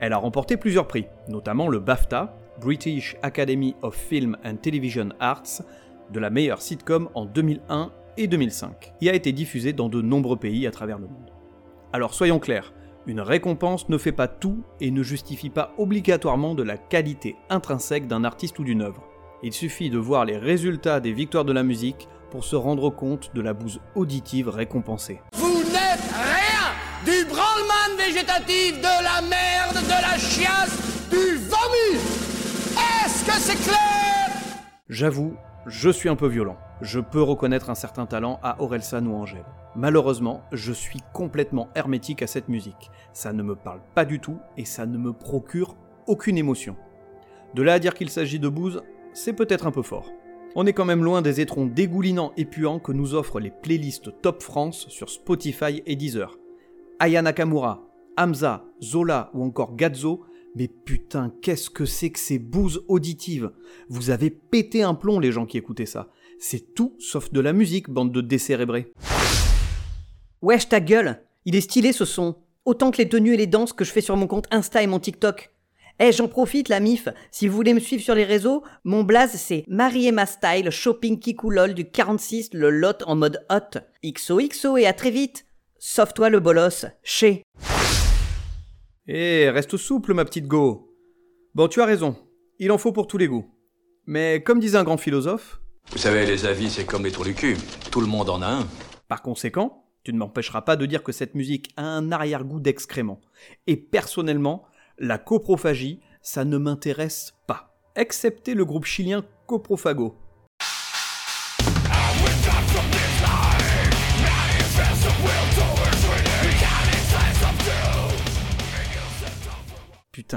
Elle 0.00 0.12
a 0.12 0.16
remporté 0.16 0.56
plusieurs 0.56 0.88
prix, 0.88 1.06
notamment 1.28 1.68
le 1.68 1.78
BAFTA, 1.78 2.34
British 2.60 3.16
Academy 3.22 3.76
of 3.82 3.94
Film 3.94 4.36
and 4.44 4.56
Television 4.56 5.10
Arts, 5.20 5.62
de 6.10 6.18
la 6.18 6.30
meilleure 6.30 6.62
sitcom 6.62 7.10
en 7.14 7.26
2001 7.26 7.92
et 8.16 8.26
2005, 8.26 8.94
et 9.02 9.10
a 9.10 9.14
été 9.14 9.32
diffusée 9.32 9.72
dans 9.72 9.88
de 9.88 10.02
nombreux 10.02 10.38
pays 10.38 10.66
à 10.66 10.70
travers 10.70 10.98
le 10.98 11.06
monde. 11.06 11.30
Alors 11.92 12.14
soyons 12.14 12.38
clairs, 12.38 12.72
une 13.10 13.20
récompense 13.20 13.88
ne 13.88 13.98
fait 13.98 14.12
pas 14.12 14.28
tout 14.28 14.62
et 14.80 14.92
ne 14.92 15.02
justifie 15.02 15.50
pas 15.50 15.74
obligatoirement 15.78 16.54
de 16.54 16.62
la 16.62 16.76
qualité 16.76 17.34
intrinsèque 17.48 18.06
d'un 18.06 18.22
artiste 18.22 18.60
ou 18.60 18.64
d'une 18.64 18.82
œuvre. 18.82 19.02
Il 19.42 19.52
suffit 19.52 19.90
de 19.90 19.98
voir 19.98 20.24
les 20.24 20.36
résultats 20.36 21.00
des 21.00 21.12
victoires 21.12 21.44
de 21.44 21.52
la 21.52 21.64
musique 21.64 22.08
pour 22.30 22.44
se 22.44 22.54
rendre 22.54 22.88
compte 22.88 23.34
de 23.34 23.40
la 23.40 23.52
bouse 23.52 23.80
auditive 23.96 24.48
récompensée. 24.48 25.20
Vous 25.32 25.58
n'êtes 25.64 26.08
rien 26.12 26.70
du 27.04 27.24
branlement 27.24 27.98
végétatif, 27.98 28.78
de 28.78 29.02
la 29.02 29.22
merde, 29.22 29.74
de 29.74 29.90
la 29.90 30.16
chiasse, 30.16 31.10
du 31.10 31.36
vomi 31.36 31.98
Est-ce 32.76 33.24
que 33.24 33.32
c'est 33.32 33.60
clair? 33.64 34.30
J'avoue, 34.88 35.34
je 35.66 35.90
suis 35.90 36.08
un 36.08 36.16
peu 36.16 36.26
violent. 36.26 36.56
Je 36.80 37.00
peux 37.00 37.22
reconnaître 37.22 37.68
un 37.68 37.74
certain 37.74 38.06
talent 38.06 38.40
à 38.42 38.62
Orelsan 38.62 39.04
ou 39.04 39.14
Angèle. 39.14 39.44
Malheureusement, 39.76 40.42
je 40.52 40.72
suis 40.72 41.00
complètement 41.12 41.68
hermétique 41.74 42.22
à 42.22 42.26
cette 42.26 42.48
musique. 42.48 42.90
Ça 43.12 43.32
ne 43.32 43.42
me 43.42 43.54
parle 43.54 43.80
pas 43.94 44.04
du 44.04 44.20
tout 44.20 44.38
et 44.56 44.64
ça 44.64 44.86
ne 44.86 44.96
me 44.96 45.12
procure 45.12 45.76
aucune 46.06 46.38
émotion. 46.38 46.76
De 47.54 47.62
là 47.62 47.74
à 47.74 47.78
dire 47.78 47.94
qu'il 47.94 48.10
s'agit 48.10 48.38
de 48.38 48.48
bouse, 48.48 48.82
c'est 49.12 49.34
peut-être 49.34 49.66
un 49.66 49.70
peu 49.70 49.82
fort. 49.82 50.10
On 50.56 50.66
est 50.66 50.72
quand 50.72 50.84
même 50.84 51.04
loin 51.04 51.22
des 51.22 51.40
étrons 51.40 51.66
dégoulinants 51.66 52.32
et 52.36 52.44
puants 52.44 52.80
que 52.80 52.92
nous 52.92 53.14
offrent 53.14 53.38
les 53.38 53.50
playlists 53.50 54.10
Top 54.22 54.42
France 54.42 54.86
sur 54.88 55.10
Spotify 55.10 55.82
et 55.86 55.94
Deezer. 55.94 56.36
Aya 56.98 57.22
Nakamura, 57.22 57.82
Hamza, 58.16 58.64
Zola 58.82 59.30
ou 59.34 59.44
encore 59.44 59.76
Gazzo, 59.76 60.24
mais 60.54 60.68
putain, 60.68 61.32
qu'est-ce 61.42 61.70
que 61.70 61.84
c'est 61.84 62.10
que 62.10 62.18
ces 62.18 62.38
bouses 62.38 62.84
auditives? 62.88 63.50
Vous 63.88 64.10
avez 64.10 64.30
pété 64.30 64.82
un 64.82 64.94
plomb 64.94 65.20
les 65.20 65.32
gens 65.32 65.46
qui 65.46 65.58
écoutaient 65.58 65.86
ça. 65.86 66.08
C'est 66.38 66.74
tout 66.74 66.96
sauf 66.98 67.32
de 67.32 67.40
la 67.40 67.52
musique, 67.52 67.90
bande 67.90 68.12
de 68.12 68.20
décérébrés. 68.20 68.92
Wesh 70.42 70.68
ta 70.68 70.80
gueule 70.80 71.22
Il 71.44 71.54
est 71.54 71.60
stylé 71.60 71.92
ce 71.92 72.04
son. 72.04 72.36
Autant 72.64 72.90
que 72.90 72.98
les 72.98 73.08
tenues 73.08 73.34
et 73.34 73.36
les 73.36 73.46
danses 73.46 73.72
que 73.72 73.84
je 73.84 73.92
fais 73.92 74.00
sur 74.00 74.16
mon 74.16 74.26
compte 74.26 74.46
Insta 74.50 74.82
et 74.82 74.86
mon 74.86 74.98
TikTok. 74.98 75.50
Eh, 76.02 76.12
j'en 76.12 76.28
profite, 76.28 76.70
la 76.70 76.80
MIF. 76.80 77.08
Si 77.30 77.46
vous 77.46 77.54
voulez 77.54 77.74
me 77.74 77.80
suivre 77.80 78.02
sur 78.02 78.14
les 78.14 78.24
réseaux, 78.24 78.64
mon 78.84 79.04
blaze 79.04 79.32
c'est 79.32 79.64
Marie-Emma 79.68 80.24
Style 80.24 80.70
Shopping 80.70 81.18
Kikoulol 81.18 81.74
du 81.74 81.90
46, 81.90 82.50
le 82.54 82.70
lot 82.70 83.02
en 83.06 83.16
mode 83.16 83.44
hot. 83.50 83.78
XOXO 84.04 84.78
et 84.78 84.86
à 84.86 84.94
très 84.94 85.10
vite. 85.10 85.44
Sauve-toi 85.78 86.30
le 86.30 86.40
bolos. 86.40 86.86
Chez. 87.02 87.42
Eh, 89.12 89.50
reste 89.50 89.76
souple, 89.76 90.14
ma 90.14 90.24
petite 90.24 90.46
go. 90.46 90.94
Bon, 91.56 91.66
tu 91.66 91.80
as 91.80 91.84
raison. 91.84 92.14
Il 92.60 92.70
en 92.70 92.78
faut 92.78 92.92
pour 92.92 93.08
tous 93.08 93.18
les 93.18 93.26
goûts. 93.26 93.52
Mais 94.06 94.40
comme 94.40 94.60
disait 94.60 94.78
un 94.78 94.84
grand 94.84 94.98
philosophe. 94.98 95.60
Vous 95.90 95.98
savez, 95.98 96.24
les 96.26 96.46
avis, 96.46 96.70
c'est 96.70 96.84
comme 96.84 97.02
les 97.02 97.10
trous 97.10 97.24
du 97.24 97.34
cul. 97.34 97.56
Tout 97.90 98.00
le 98.00 98.06
monde 98.06 98.30
en 98.30 98.40
a 98.40 98.46
un. 98.46 98.68
Par 99.08 99.20
conséquent, 99.20 99.84
tu 100.04 100.12
ne 100.12 100.18
m'empêcheras 100.18 100.62
pas 100.62 100.76
de 100.76 100.86
dire 100.86 101.02
que 101.02 101.10
cette 101.10 101.34
musique 101.34 101.72
a 101.76 101.82
un 101.82 102.12
arrière-goût 102.12 102.60
d'excrément. 102.60 103.20
Et 103.66 103.76
personnellement, 103.76 104.64
la 104.96 105.18
coprophagie, 105.18 105.98
ça 106.22 106.44
ne 106.44 106.56
m'intéresse 106.56 107.34
pas. 107.48 107.76
Excepté 107.96 108.54
le 108.54 108.64
groupe 108.64 108.84
chilien 108.84 109.24
Coprofago. 109.48 110.14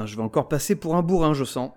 Je 0.05 0.15
vais 0.15 0.23
encore 0.23 0.47
passer 0.47 0.75
pour 0.75 0.95
un 0.95 1.01
bourrin, 1.01 1.33
je 1.33 1.43
sens. 1.43 1.71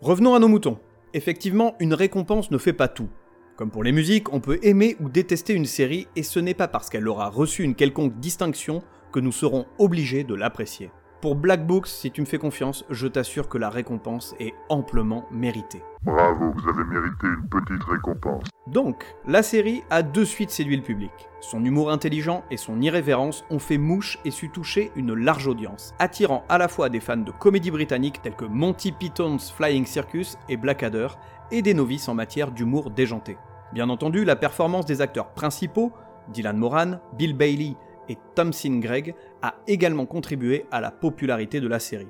Revenons 0.00 0.34
à 0.34 0.38
nos 0.38 0.48
moutons. 0.48 0.78
Effectivement, 1.14 1.74
une 1.80 1.94
récompense 1.94 2.50
ne 2.50 2.58
fait 2.58 2.72
pas 2.72 2.88
tout. 2.88 3.08
Comme 3.56 3.70
pour 3.70 3.84
les 3.84 3.92
musiques, 3.92 4.32
on 4.32 4.40
peut 4.40 4.58
aimer 4.62 4.96
ou 5.00 5.08
détester 5.08 5.52
une 5.54 5.66
série 5.66 6.06
et 6.16 6.22
ce 6.22 6.40
n'est 6.40 6.54
pas 6.54 6.68
parce 6.68 6.88
qu'elle 6.88 7.08
aura 7.08 7.28
reçu 7.28 7.62
une 7.62 7.74
quelconque 7.74 8.18
distinction 8.18 8.82
que 9.12 9.20
nous 9.20 9.32
serons 9.32 9.66
obligés 9.78 10.24
de 10.24 10.34
l'apprécier. 10.34 10.90
Pour 11.22 11.36
Black 11.36 11.68
Books, 11.68 11.86
si 11.86 12.10
tu 12.10 12.20
me 12.20 12.26
fais 12.26 12.38
confiance, 12.38 12.84
je 12.90 13.06
t'assure 13.06 13.48
que 13.48 13.56
la 13.56 13.70
récompense 13.70 14.34
est 14.40 14.54
amplement 14.68 15.24
méritée. 15.30 15.84
Bravo, 16.02 16.50
vous 16.52 16.68
avez 16.68 16.82
mérité 16.82 17.28
une 17.28 17.48
petite 17.48 17.84
récompense. 17.84 18.42
Donc, 18.66 19.04
la 19.28 19.44
série 19.44 19.84
a 19.88 20.02
de 20.02 20.24
suite 20.24 20.50
séduit 20.50 20.76
le 20.76 20.82
public. 20.82 21.12
Son 21.40 21.64
humour 21.64 21.92
intelligent 21.92 22.42
et 22.50 22.56
son 22.56 22.80
irrévérence 22.80 23.44
ont 23.50 23.60
fait 23.60 23.78
mouche 23.78 24.18
et 24.24 24.32
su 24.32 24.48
toucher 24.48 24.90
une 24.96 25.14
large 25.14 25.46
audience, 25.46 25.94
attirant 26.00 26.42
à 26.48 26.58
la 26.58 26.66
fois 26.66 26.88
des 26.88 26.98
fans 26.98 27.16
de 27.16 27.30
comédie 27.30 27.70
britannique 27.70 28.20
tels 28.20 28.34
que 28.34 28.44
Monty 28.44 28.90
Python's 28.90 29.52
Flying 29.52 29.86
Circus 29.86 30.36
et 30.48 30.56
Blackadder, 30.56 31.06
et 31.52 31.62
des 31.62 31.74
novices 31.74 32.08
en 32.08 32.14
matière 32.14 32.50
d'humour 32.50 32.90
déjanté. 32.90 33.38
Bien 33.72 33.90
entendu, 33.90 34.24
la 34.24 34.34
performance 34.34 34.86
des 34.86 35.00
acteurs 35.00 35.28
principaux, 35.34 35.92
Dylan 36.32 36.56
Moran, 36.56 36.98
Bill 37.16 37.36
Bailey 37.36 37.76
et 38.08 38.16
Thompson 38.34 38.78
Gregg, 38.80 39.14
a 39.42 39.54
également 39.66 40.06
contribué 40.06 40.66
à 40.70 40.80
la 40.80 40.90
popularité 40.90 41.60
de 41.60 41.68
la 41.68 41.78
série. 41.78 42.08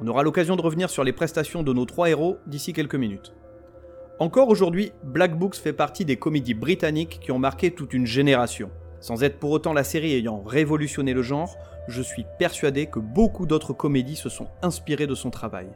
On 0.00 0.06
aura 0.06 0.22
l'occasion 0.22 0.56
de 0.56 0.62
revenir 0.62 0.90
sur 0.90 1.04
les 1.04 1.12
prestations 1.12 1.62
de 1.62 1.72
nos 1.72 1.84
trois 1.84 2.10
héros 2.10 2.38
d'ici 2.46 2.72
quelques 2.72 2.94
minutes. 2.94 3.34
Encore 4.18 4.48
aujourd'hui, 4.48 4.92
Black 5.02 5.38
Books 5.38 5.56
fait 5.56 5.72
partie 5.72 6.04
des 6.04 6.16
comédies 6.16 6.54
britanniques 6.54 7.20
qui 7.20 7.32
ont 7.32 7.38
marqué 7.38 7.72
toute 7.72 7.92
une 7.92 8.06
génération. 8.06 8.70
Sans 9.00 9.24
être 9.24 9.38
pour 9.38 9.50
autant 9.50 9.72
la 9.72 9.84
série 9.84 10.14
ayant 10.14 10.42
révolutionné 10.42 11.12
le 11.12 11.22
genre, 11.22 11.56
je 11.88 12.02
suis 12.02 12.24
persuadé 12.38 12.86
que 12.86 13.00
beaucoup 13.00 13.46
d'autres 13.46 13.72
comédies 13.72 14.16
se 14.16 14.28
sont 14.28 14.48
inspirées 14.62 15.08
de 15.08 15.14
son 15.14 15.30
travail. 15.30 15.68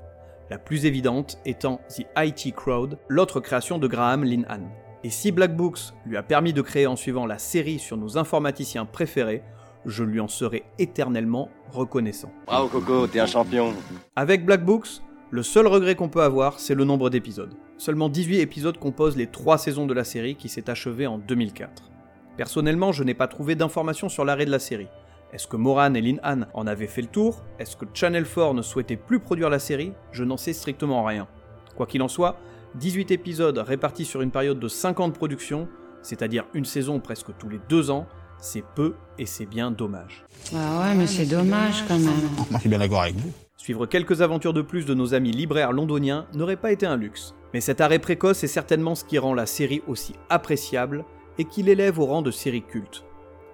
La 0.49 0.59
plus 0.59 0.87
évidente 0.87 1.39
étant 1.45 1.81
The 1.89 2.07
IT 2.17 2.55
Crowd, 2.55 2.99
l'autre 3.09 3.41
création 3.41 3.79
de 3.79 3.89
Graham 3.89 4.23
Linehan. 4.23 4.71
Et 5.05 5.11
si 5.11 5.31
Black 5.31 5.57
Books 5.57 5.93
lui 6.05 6.17
a 6.17 6.23
permis 6.23 6.53
de 6.53 6.63
créer 6.63 6.87
en 6.87 6.97
suivant 6.97 7.27
la 7.27 7.39
série 7.39 7.79
sur 7.79 7.97
nos 7.97 8.19
informaticiens 8.19 8.87
préférés, 8.87 9.43
je 9.85 10.03
lui 10.03 10.21
en 10.21 10.29
serai 10.29 10.65
éternellement 10.79 11.49
reconnaissant. 11.71 12.33
Bravo 12.47 12.69
Coco, 12.69 13.07
t'es 13.07 13.21
un 13.21 13.27
champion. 13.27 13.73
Avec 14.17 14.45
Black 14.45 14.65
Books, 14.65 15.01
le 15.31 15.43
seul 15.43 15.67
regret 15.67 15.95
qu'on 15.95 16.09
peut 16.09 16.23
avoir, 16.23 16.59
c'est 16.59 16.75
le 16.75 16.85
nombre 16.85 17.11
d'épisodes. 17.11 17.55
Seulement 17.79 18.09
18 18.09 18.41
épisodes 18.41 18.79
composent 18.79 19.17
les 19.17 19.27
3 19.27 19.59
saisons 19.59 19.87
de 19.87 19.95
la 19.95 20.05
série 20.05 20.35
qui 20.35 20.49
s'est 20.49 20.71
achevée 20.71 21.07
en 21.07 21.19
2004. 21.19 21.91
Personnellement, 22.37 22.93
je 22.93 23.05
n'ai 23.05 23.15
pas 23.15 23.29
trouvé 23.29 23.55
d'informations 23.55 24.09
sur 24.09 24.25
l'arrêt 24.25 24.47
de 24.47 24.51
la 24.51 24.59
série. 24.59 24.89
Est-ce 25.33 25.47
que 25.47 25.57
Moran 25.57 25.95
et 25.95 26.01
Lin 26.01 26.19
Han 26.25 26.43
en 26.55 26.67
avaient 26.67 26.87
fait 26.87 27.03
le 27.03 27.09
tour? 27.09 27.43
Est-ce 27.59 27.77
que 27.77 27.85
Channel 27.93 28.25
4 28.25 28.55
ne 28.55 28.63
souhaitait 28.63 28.97
plus 28.97 29.21
produire 29.21 29.51
la 29.51 29.59
série? 29.59 29.93
Je 30.13 30.25
n'en 30.25 30.37
sais 30.37 30.53
strictement 30.53 31.05
rien. 31.05 31.29
Quoi 31.77 31.87
qu'il 31.87 32.03
en 32.03 32.09
soit, 32.09 32.37
18 32.77 33.11
épisodes 33.11 33.59
répartis 33.59 34.05
sur 34.05 34.21
une 34.21 34.31
période 34.31 34.59
de 34.59 34.69
5 34.69 35.01
ans 35.01 35.09
de 35.09 35.15
production, 35.15 35.69
c'est-à-dire 36.03 36.45
une 36.55 36.65
saison 36.65 37.01
presque 37.01 37.37
tous 37.39 37.49
les 37.49 37.61
2 37.69 37.91
ans, 37.91 38.07
c'est 38.39 38.65
peu 38.75 38.95
et 39.19 39.27
c'est 39.27 39.47
bien 39.47 39.71
dommage. 39.71 40.25
Ah 40.55 40.81
ouais, 40.81 40.95
mais 40.95 41.07
c'est 41.07 41.27
dommage 41.27 41.85
quand 41.89 41.99
même. 41.99 42.13
Je 42.53 42.59
suis 42.59 42.69
bien 42.69 42.79
d'accord 42.79 43.03
avec 43.03 43.17
vous. 43.17 43.33
Suivre 43.57 43.87
quelques 43.87 44.21
aventures 44.21 44.53
de 44.53 44.63
plus 44.63 44.85
de 44.85 44.95
nos 44.95 45.15
amis 45.15 45.33
libraires 45.33 45.73
londoniens 45.73 46.27
n'aurait 46.35 46.57
pas 46.57 46.71
été 46.71 46.85
un 46.87 46.97
luxe. 46.97 47.35
Mais 47.55 47.61
cet 47.61 47.81
arrêt 47.81 47.99
précoce 47.99 48.45
est 48.45 48.49
certainement 48.49 48.95
ce 48.95 49.05
qui 49.05 49.19
rend 49.19 49.33
la 49.33 49.47
série 49.47 49.83
aussi 49.87 50.15
appréciable 50.29 51.05
et 51.39 51.45
qui 51.45 51.63
l'élève 51.63 51.99
au 51.99 52.05
rang 52.05 52.21
de 52.21 52.31
série 52.31 52.63
culte. 52.63 53.05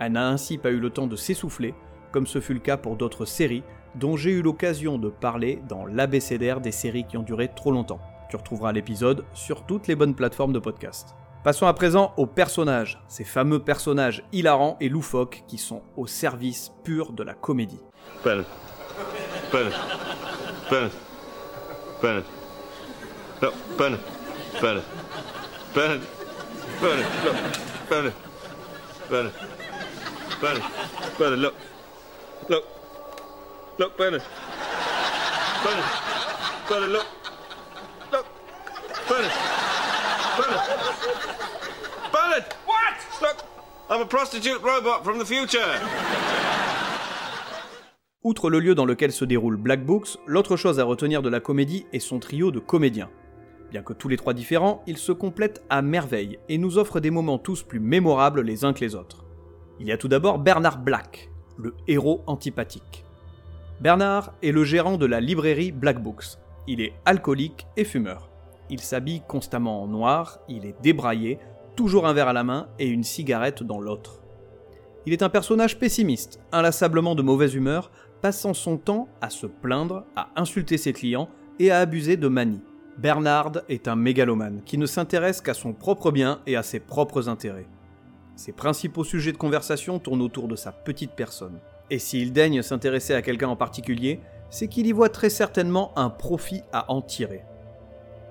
Elle 0.00 0.12
n'a 0.12 0.28
ainsi 0.28 0.58
pas 0.58 0.72
eu 0.72 0.80
le 0.80 0.90
temps 0.90 1.06
de 1.06 1.16
s'essouffler, 1.16 1.74
comme 2.10 2.26
ce 2.26 2.40
fut 2.40 2.54
le 2.54 2.60
cas 2.60 2.76
pour 2.76 2.96
d'autres 2.96 3.24
séries 3.24 3.62
dont 3.94 4.16
j'ai 4.16 4.30
eu 4.30 4.42
l'occasion 4.42 4.98
de 4.98 5.08
parler 5.08 5.60
dans 5.68 5.86
l'abécédaire 5.86 6.60
des 6.60 6.72
séries 6.72 7.06
qui 7.06 7.16
ont 7.16 7.22
duré 7.22 7.48
trop 7.54 7.70
longtemps. 7.70 8.00
Tu 8.32 8.36
retrouveras 8.36 8.72
l'épisode 8.72 9.26
sur 9.34 9.66
toutes 9.66 9.88
les 9.88 9.94
bonnes 9.94 10.14
plateformes 10.14 10.54
de 10.54 10.58
podcast. 10.58 11.14
Passons 11.44 11.66
à 11.66 11.74
présent 11.74 12.14
aux 12.16 12.24
personnages, 12.24 12.98
ces 13.06 13.24
fameux 13.24 13.58
personnages 13.58 14.24
hilarants 14.32 14.78
et 14.80 14.88
loufoques 14.88 15.44
qui 15.46 15.58
sont 15.58 15.82
au 15.98 16.06
service 16.06 16.72
pur 16.82 17.12
de 17.12 17.22
la 17.24 17.34
comédie. 17.34 17.78
What? 42.66 43.44
I'm 43.90 44.00
a 44.00 44.06
prostitute 44.06 44.62
robot 44.62 45.04
from 45.04 45.18
the 45.18 45.26
future. 45.26 45.58
Outre 48.24 48.48
le 48.48 48.58
lieu 48.58 48.74
dans 48.74 48.86
lequel 48.86 49.12
se 49.12 49.26
déroule 49.26 49.56
Black 49.56 49.84
Books, 49.84 50.16
l'autre 50.26 50.56
chose 50.56 50.80
à 50.80 50.84
retenir 50.84 51.20
de 51.20 51.28
la 51.28 51.40
comédie 51.40 51.84
est 51.92 51.98
son 51.98 52.20
trio 52.20 52.50
de 52.50 52.58
comédiens. 52.58 53.10
Bien 53.70 53.82
que 53.82 53.92
tous 53.92 54.08
les 54.08 54.16
trois 54.16 54.32
différents, 54.32 54.82
ils 54.86 54.96
se 54.96 55.12
complètent 55.12 55.62
à 55.68 55.82
merveille 55.82 56.38
et 56.48 56.56
nous 56.56 56.78
offrent 56.78 57.00
des 57.00 57.10
moments 57.10 57.38
tous 57.38 57.62
plus 57.62 57.80
mémorables 57.80 58.40
les 58.40 58.64
uns 58.64 58.72
que 58.72 58.80
les 58.80 58.94
autres. 58.94 59.26
Il 59.78 59.88
y 59.88 59.92
a 59.92 59.98
tout 59.98 60.08
d'abord 60.08 60.38
Bernard 60.38 60.78
Black, 60.78 61.30
le 61.58 61.74
héros 61.86 62.22
antipathique. 62.26 63.04
Bernard 63.80 64.32
est 64.42 64.52
le 64.52 64.64
gérant 64.64 64.96
de 64.96 65.06
la 65.06 65.20
librairie 65.20 65.72
Black 65.72 66.02
Books. 66.02 66.38
Il 66.66 66.80
est 66.80 66.94
alcoolique 67.04 67.66
et 67.76 67.84
fumeur. 67.84 68.31
Il 68.72 68.80
s'habille 68.80 69.20
constamment 69.28 69.82
en 69.82 69.86
noir, 69.86 70.38
il 70.48 70.64
est 70.64 70.74
débraillé, 70.80 71.38
toujours 71.76 72.06
un 72.06 72.14
verre 72.14 72.28
à 72.28 72.32
la 72.32 72.42
main 72.42 72.68
et 72.78 72.86
une 72.86 73.04
cigarette 73.04 73.62
dans 73.62 73.78
l'autre. 73.78 74.22
Il 75.04 75.12
est 75.12 75.22
un 75.22 75.28
personnage 75.28 75.78
pessimiste, 75.78 76.40
inlassablement 76.52 77.14
de 77.14 77.20
mauvaise 77.20 77.54
humeur, 77.54 77.90
passant 78.22 78.54
son 78.54 78.78
temps 78.78 79.08
à 79.20 79.28
se 79.28 79.46
plaindre, 79.46 80.06
à 80.16 80.30
insulter 80.36 80.78
ses 80.78 80.94
clients 80.94 81.28
et 81.58 81.70
à 81.70 81.80
abuser 81.80 82.16
de 82.16 82.28
manie. 82.28 82.62
Bernard 82.96 83.60
est 83.68 83.88
un 83.88 83.96
mégalomane 83.96 84.62
qui 84.64 84.78
ne 84.78 84.86
s'intéresse 84.86 85.42
qu'à 85.42 85.52
son 85.52 85.74
propre 85.74 86.10
bien 86.10 86.40
et 86.46 86.56
à 86.56 86.62
ses 86.62 86.80
propres 86.80 87.28
intérêts. 87.28 87.68
Ses 88.36 88.52
principaux 88.52 89.04
sujets 89.04 89.32
de 89.32 89.36
conversation 89.36 89.98
tournent 89.98 90.22
autour 90.22 90.48
de 90.48 90.56
sa 90.56 90.72
petite 90.72 91.12
personne. 91.12 91.58
Et 91.90 91.98
s'il 91.98 92.32
daigne 92.32 92.62
s'intéresser 92.62 93.12
à 93.12 93.20
quelqu'un 93.20 93.48
en 93.48 93.56
particulier, 93.56 94.20
c'est 94.48 94.68
qu'il 94.68 94.86
y 94.86 94.92
voit 94.92 95.10
très 95.10 95.28
certainement 95.28 95.92
un 95.94 96.08
profit 96.08 96.62
à 96.72 96.90
en 96.90 97.02
tirer. 97.02 97.44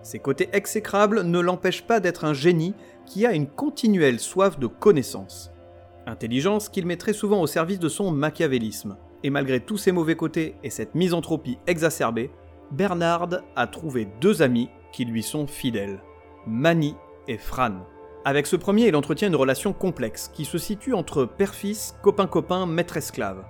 Ses 0.04 0.20
côtés 0.20 0.50
exécrables 0.54 1.24
ne 1.24 1.40
l'empêchent 1.40 1.84
pas 1.84 2.00
d'être 2.00 2.26
un 2.26 2.34
génie 2.34 2.74
qui 3.06 3.26
a 3.26 3.34
une 3.34 3.48
continuelle 3.48 4.20
soif 4.20 4.58
de 4.60 4.68
connaissance. 4.68 5.52
Intelligence 6.08 6.70
qu'il 6.70 6.88
met 6.88 6.98
très 6.98 7.14
souvent 7.14 7.42
au 7.42 7.48
service 7.48 7.80
de 7.80 7.90
son 7.90 8.12
machiavélisme. 8.12 8.98
Et 9.24 9.30
malgré 9.30 9.60
tous 9.60 9.78
ses 9.78 9.92
mauvais 9.92 10.16
côtés 10.16 10.56
et 10.64 10.72
cette 10.72 10.96
misanthropie 10.96 11.60
exacerbée, 11.68 12.32
Bernard 12.72 13.42
a 13.56 13.68
trouvé 13.68 14.08
deux 14.20 14.42
amis 14.42 14.70
qui 14.92 15.06
lui 15.06 15.22
sont 15.22 15.46
fidèles, 15.46 16.02
Manny 16.48 16.96
et 17.28 17.38
Fran. 17.38 17.86
Avec 18.26 18.48
ce 18.48 18.56
premier, 18.56 18.88
il 18.88 18.96
entretient 18.96 19.28
une 19.28 19.36
relation 19.36 19.74
complexe 19.74 20.30
qui 20.34 20.46
se 20.46 20.58
situe 20.58 20.94
entre 20.94 21.26
père-fils, 21.26 21.96
copain-copain, 22.02 22.66
maître-esclave. 22.66 23.44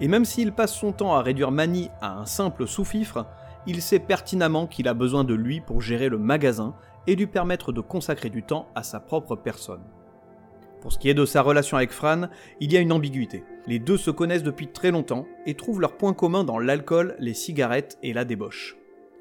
Et 0.00 0.08
même 0.08 0.24
s'il 0.24 0.52
passe 0.52 0.74
son 0.74 0.92
temps 0.92 1.14
à 1.14 1.22
réduire 1.22 1.50
Manny 1.50 1.90
à 2.00 2.18
un 2.18 2.26
simple 2.26 2.66
sous-fifre, 2.66 3.26
il 3.66 3.82
sait 3.82 3.98
pertinemment 3.98 4.66
qu'il 4.66 4.88
a 4.88 4.94
besoin 4.94 5.24
de 5.24 5.34
lui 5.34 5.60
pour 5.60 5.80
gérer 5.80 6.08
le 6.08 6.18
magasin 6.18 6.74
et 7.06 7.16
lui 7.16 7.26
permettre 7.26 7.72
de 7.72 7.80
consacrer 7.80 8.30
du 8.30 8.42
temps 8.42 8.68
à 8.74 8.82
sa 8.82 9.00
propre 9.00 9.36
personne. 9.36 9.82
Pour 10.80 10.92
ce 10.92 10.98
qui 10.98 11.08
est 11.08 11.14
de 11.14 11.24
sa 11.24 11.40
relation 11.40 11.78
avec 11.78 11.92
Fran, 11.92 12.28
il 12.60 12.72
y 12.72 12.76
a 12.76 12.80
une 12.80 12.92
ambiguïté. 12.92 13.42
Les 13.66 13.78
deux 13.78 13.96
se 13.96 14.10
connaissent 14.10 14.42
depuis 14.42 14.68
très 14.68 14.90
longtemps 14.90 15.26
et 15.46 15.54
trouvent 15.54 15.80
leur 15.80 15.96
point 15.96 16.12
commun 16.12 16.44
dans 16.44 16.58
l'alcool, 16.58 17.16
les 17.18 17.32
cigarettes 17.32 17.98
et 18.02 18.12
la 18.12 18.26
débauche. 18.26 18.76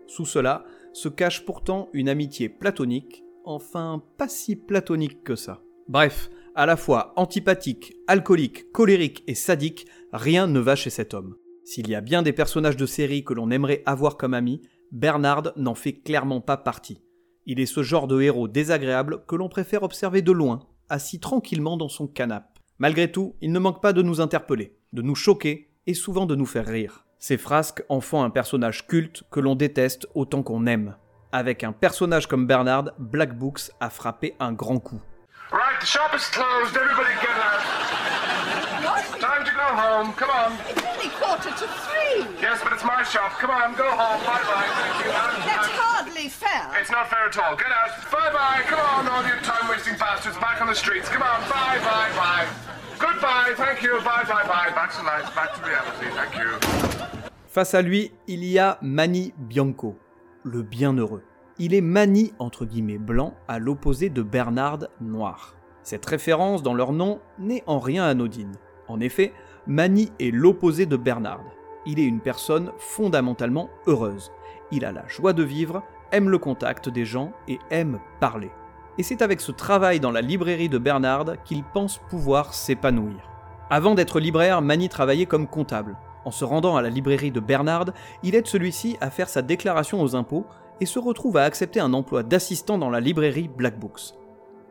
Sous 0.07 0.25
cela 0.25 0.65
se 0.91 1.07
cache 1.07 1.45
pourtant 1.45 1.89
une 1.93 2.09
amitié 2.09 2.49
platonique, 2.49 3.23
enfin 3.45 4.03
pas 4.17 4.27
si 4.27 4.57
platonique 4.57 5.23
que 5.23 5.35
ça. 5.35 5.61
Bref, 5.87 6.29
à 6.55 6.65
la 6.65 6.75
fois 6.75 7.13
antipathique, 7.15 7.95
alcoolique, 8.07 8.71
colérique 8.71 9.23
et 9.27 9.35
sadique, 9.35 9.87
rien 10.11 10.47
ne 10.47 10.59
va 10.59 10.75
chez 10.75 10.89
cet 10.89 11.13
homme. 11.13 11.35
S'il 11.65 11.89
y 11.89 11.95
a 11.95 12.01
bien 12.01 12.21
des 12.21 12.33
personnages 12.33 12.77
de 12.77 12.85
série 12.85 13.23
que 13.23 13.33
l'on 13.33 13.49
aimerait 13.49 13.83
avoir 13.85 14.17
comme 14.17 14.33
amis, 14.33 14.61
Bernard 14.91 15.53
n'en 15.55 15.75
fait 15.75 15.93
clairement 15.93 16.41
pas 16.41 16.57
partie. 16.57 17.01
Il 17.45 17.59
est 17.59 17.65
ce 17.65 17.83
genre 17.83 18.07
de 18.07 18.21
héros 18.21 18.47
désagréable 18.47 19.23
que 19.27 19.35
l'on 19.35 19.49
préfère 19.49 19.83
observer 19.83 20.21
de 20.21 20.31
loin, 20.31 20.59
assis 20.89 21.19
tranquillement 21.19 21.77
dans 21.77 21.89
son 21.89 22.07
canapé. 22.07 22.47
Malgré 22.79 23.11
tout, 23.11 23.35
il 23.41 23.51
ne 23.51 23.59
manque 23.59 23.81
pas 23.81 23.93
de 23.93 24.01
nous 24.01 24.19
interpeller, 24.19 24.77
de 24.91 25.01
nous 25.01 25.15
choquer 25.15 25.69
et 25.87 25.93
souvent 25.93 26.25
de 26.25 26.35
nous 26.35 26.45
faire 26.45 26.65
rire. 26.65 27.05
Ces 27.17 27.37
frasques 27.37 27.83
en 27.87 28.01
font 28.01 28.23
un 28.23 28.29
personnage 28.29 28.87
culte 28.87 29.23
que 29.31 29.39
l'on 29.39 29.55
déteste 29.55 30.07
autant 30.15 30.43
qu'on 30.43 30.65
aime. 30.65 30.97
Avec 31.31 31.63
un 31.63 31.71
personnage 31.71 32.27
comme 32.27 32.45
Bernard, 32.45 32.91
Black 32.99 33.37
Books 33.37 33.71
a 33.79 33.89
frappé 33.89 34.35
un 34.39 34.51
grand 34.51 34.79
coup. 34.79 35.01
Home. 39.93 40.11
Come 40.13 40.29
on. 40.31 40.51
It's 40.69 40.81
only 40.91 41.09
quarter 41.21 41.51
to 41.61 41.65
three. 41.85 42.25
Yes, 42.41 42.57
but 42.63 42.73
it's 42.73 42.83
my 42.83 43.03
shop. 43.03 43.31
Come 43.41 43.51
on, 43.51 43.75
go 43.75 43.85
home. 44.01 44.19
Bye 44.25 44.41
bye. 44.49 44.69
Thank 44.81 45.05
you. 45.05 45.11
I'm- 45.11 45.41
That's 45.45 45.67
I'm- 45.69 45.79
hardly 45.85 46.27
fair. 46.29 46.65
It's 46.81 46.89
not 46.89 47.05
fair 47.11 47.25
at 47.29 47.37
all. 47.37 47.55
Get 47.55 47.67
out. 47.79 47.91
Bye 48.11 48.31
bye. 48.33 48.61
Come 48.71 48.79
on, 48.79 49.07
all 49.13 49.23
you 49.29 49.37
time 49.43 49.69
wasting 49.69 49.97
bastards. 49.97 50.37
Back 50.39 50.61
on 50.61 50.67
the 50.67 50.73
streets. 50.83 51.09
Come 51.09 51.21
on. 51.21 51.39
Bye 51.47 51.77
bye 51.89 52.11
bye. 52.17 52.47
Goodbye. 52.97 53.53
Thank 53.55 53.83
you. 53.83 53.93
Bye 54.01 54.23
bye 54.33 54.47
bye. 54.53 54.69
Back 54.73 54.91
to 54.97 55.03
life. 55.03 55.29
Back 55.35 55.53
to 55.55 55.61
reality. 55.61 56.07
Thank 56.17 56.33
you. 56.41 56.49
Face 57.47 57.75
à 57.75 57.81
lui, 57.83 58.11
il 58.27 58.43
y 58.43 58.57
a 58.57 58.79
Manny 58.81 59.31
Bianco, 59.37 59.95
le 60.43 60.63
bienheureux. 60.63 61.23
Il 61.59 61.75
est 61.75 61.81
Manny 61.81 62.33
entre 62.39 62.65
guillemets 62.65 62.97
blanc 62.97 63.35
à 63.47 63.59
l'opposé 63.59 64.09
de 64.09 64.23
Bernard 64.23 64.79
noir. 65.01 65.53
Cette 65.83 66.05
référence 66.07 66.63
dans 66.63 66.73
leur 66.73 66.93
nom 66.93 67.21
n'est 67.37 67.63
en 67.67 67.77
rien 67.77 68.05
anodine. 68.05 68.55
En 68.87 68.99
effet, 68.99 69.33
Manny 69.65 70.11
est 70.19 70.31
l'opposé 70.31 70.85
de 70.85 70.97
Bernard. 70.97 71.45
Il 71.85 71.97
est 71.97 72.05
une 72.05 72.19
personne 72.19 72.73
fondamentalement 72.77 73.69
heureuse. 73.87 74.29
Il 74.71 74.83
a 74.83 74.91
la 74.91 75.07
joie 75.07 75.31
de 75.31 75.43
vivre, 75.43 75.83
aime 76.11 76.29
le 76.29 76.37
contact 76.37 76.89
des 76.89 77.05
gens 77.05 77.31
et 77.47 77.59
aime 77.71 78.01
parler. 78.19 78.51
Et 78.97 79.03
c'est 79.03 79.21
avec 79.21 79.39
ce 79.39 79.53
travail 79.53 80.01
dans 80.01 80.11
la 80.11 80.19
librairie 80.19 80.67
de 80.67 80.77
Bernard 80.77 81.41
qu'il 81.45 81.63
pense 81.63 81.97
pouvoir 82.09 82.53
s'épanouir. 82.53 83.31
Avant 83.69 83.95
d'être 83.95 84.19
libraire, 84.19 84.61
Manny 84.61 84.89
travaillait 84.89 85.27
comme 85.27 85.47
comptable. 85.47 85.95
En 86.25 86.31
se 86.31 86.43
rendant 86.43 86.75
à 86.75 86.81
la 86.81 86.89
librairie 86.89 87.31
de 87.31 87.39
Bernard, 87.39 87.85
il 88.21 88.35
aide 88.35 88.47
celui-ci 88.47 88.97
à 88.99 89.09
faire 89.09 89.29
sa 89.29 89.41
déclaration 89.41 90.01
aux 90.01 90.13
impôts 90.13 90.45
et 90.81 90.85
se 90.85 90.99
retrouve 90.99 91.37
à 91.37 91.43
accepter 91.43 91.79
un 91.79 91.93
emploi 91.93 92.23
d'assistant 92.23 92.77
dans 92.77 92.89
la 92.89 92.99
librairie 92.99 93.47
Black 93.47 93.79
Books. 93.79 94.13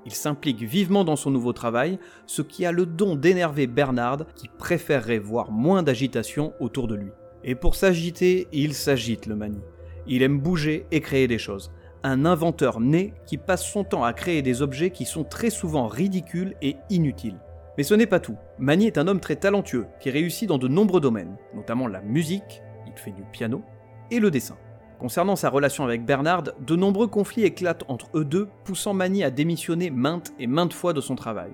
Il 0.05 0.13
s'implique 0.13 0.63
vivement 0.63 1.05
dans 1.05 1.17
son 1.17 1.31
nouveau 1.31 1.53
travail, 1.53 1.99
ce 2.27 2.43
qui 2.43 2.67
a 2.67 2.73
le 2.73 2.87
don 2.87 3.15
d'énerver 3.17 3.67
Bernard 3.67 4.27
qui 4.35 4.49
préférerait 4.49 5.19
voir 5.19 5.51
moins 5.51 5.83
d'agitation 5.83 6.53
autour 6.61 6.89
de 6.89 6.97
lui. 6.97 7.11
Et 7.45 7.55
pour 7.55 7.75
s'agiter, 7.75 8.49
il 8.53 8.75
s'agite 8.75 9.27
le 9.27 9.37
Manny. 9.37 9.61
Il 10.07 10.23
aime 10.23 10.41
bouger 10.41 10.87
et 10.91 11.01
créer 11.01 11.29
des 11.29 11.39
choses. 11.39 11.71
Un 12.03 12.25
inventeur 12.25 12.81
né 12.81 13.15
qui 13.27 13.39
passe 13.39 13.65
son 13.65 13.85
temps 13.85 14.05
à 14.05 14.13
créer 14.13 14.43
des 14.43 14.63
objets 14.63 14.91
qui 14.91 15.05
sont 15.05 15.25
très 15.25 15.51
souvent 15.51 15.87
ridicules 15.87 16.55
et 16.63 16.77
inutiles. 16.91 17.39
Mais 17.79 17.85
ce 17.85 17.95
n'est 17.95 18.07
pas 18.07 18.21
tout. 18.21 18.37
Manny 18.59 18.87
est 18.87 18.99
un 18.99 19.07
homme 19.07 19.21
très 19.21 19.37
talentueux 19.37 19.87
qui 20.01 20.11
réussit 20.11 20.49
dans 20.49 20.59
de 20.59 20.69
nombreux 20.69 21.01
domaines, 21.01 21.37
notamment 21.55 21.87
la 21.87 22.03
musique, 22.03 22.63
il 22.87 22.93
fait 22.97 23.13
du 23.13 23.23
piano, 23.33 23.63
et 24.11 24.21
le 24.21 24.31
dessin. 24.31 24.57
Concernant 25.03 25.35
sa 25.35 25.51
relation 25.51 25.83
avec 25.83 26.05
Bernard, 26.05 26.45
de 26.61 26.77
nombreux 26.77 27.09
conflits 27.09 27.43
éclatent 27.43 27.83
entre 27.89 28.07
eux 28.15 28.25
deux, 28.25 28.49
poussant 28.63 28.95
Manny 28.95 29.25
à 29.25 29.33
démissionner 29.33 29.91
maintes 29.91 30.33
et 30.39 30.47
maintes 30.47 30.73
fois 30.73 30.93
de 30.93 31.01
son 31.01 31.17
travail. 31.17 31.51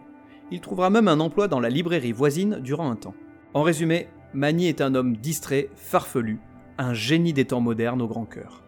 Il 0.50 0.60
trouvera 0.60 0.90
même 0.90 1.08
un 1.08 1.18
emploi 1.18 1.48
dans 1.48 1.58
la 1.58 1.70
librairie 1.70 2.12
voisine 2.12 2.58
durant 2.60 2.90
un 2.90 2.96
temps. 2.96 3.14
En 3.54 3.62
résumé, 3.62 4.08
Manny 4.34 4.66
est 4.68 4.82
un 4.82 4.94
homme 4.94 5.16
distrait, 5.16 5.70
farfelu, 5.76 6.40
un 6.76 6.92
génie 6.92 7.32
des 7.32 7.46
temps 7.46 7.62
modernes 7.62 8.02
au 8.02 8.06
grand 8.06 8.26
cœur. 8.26 8.60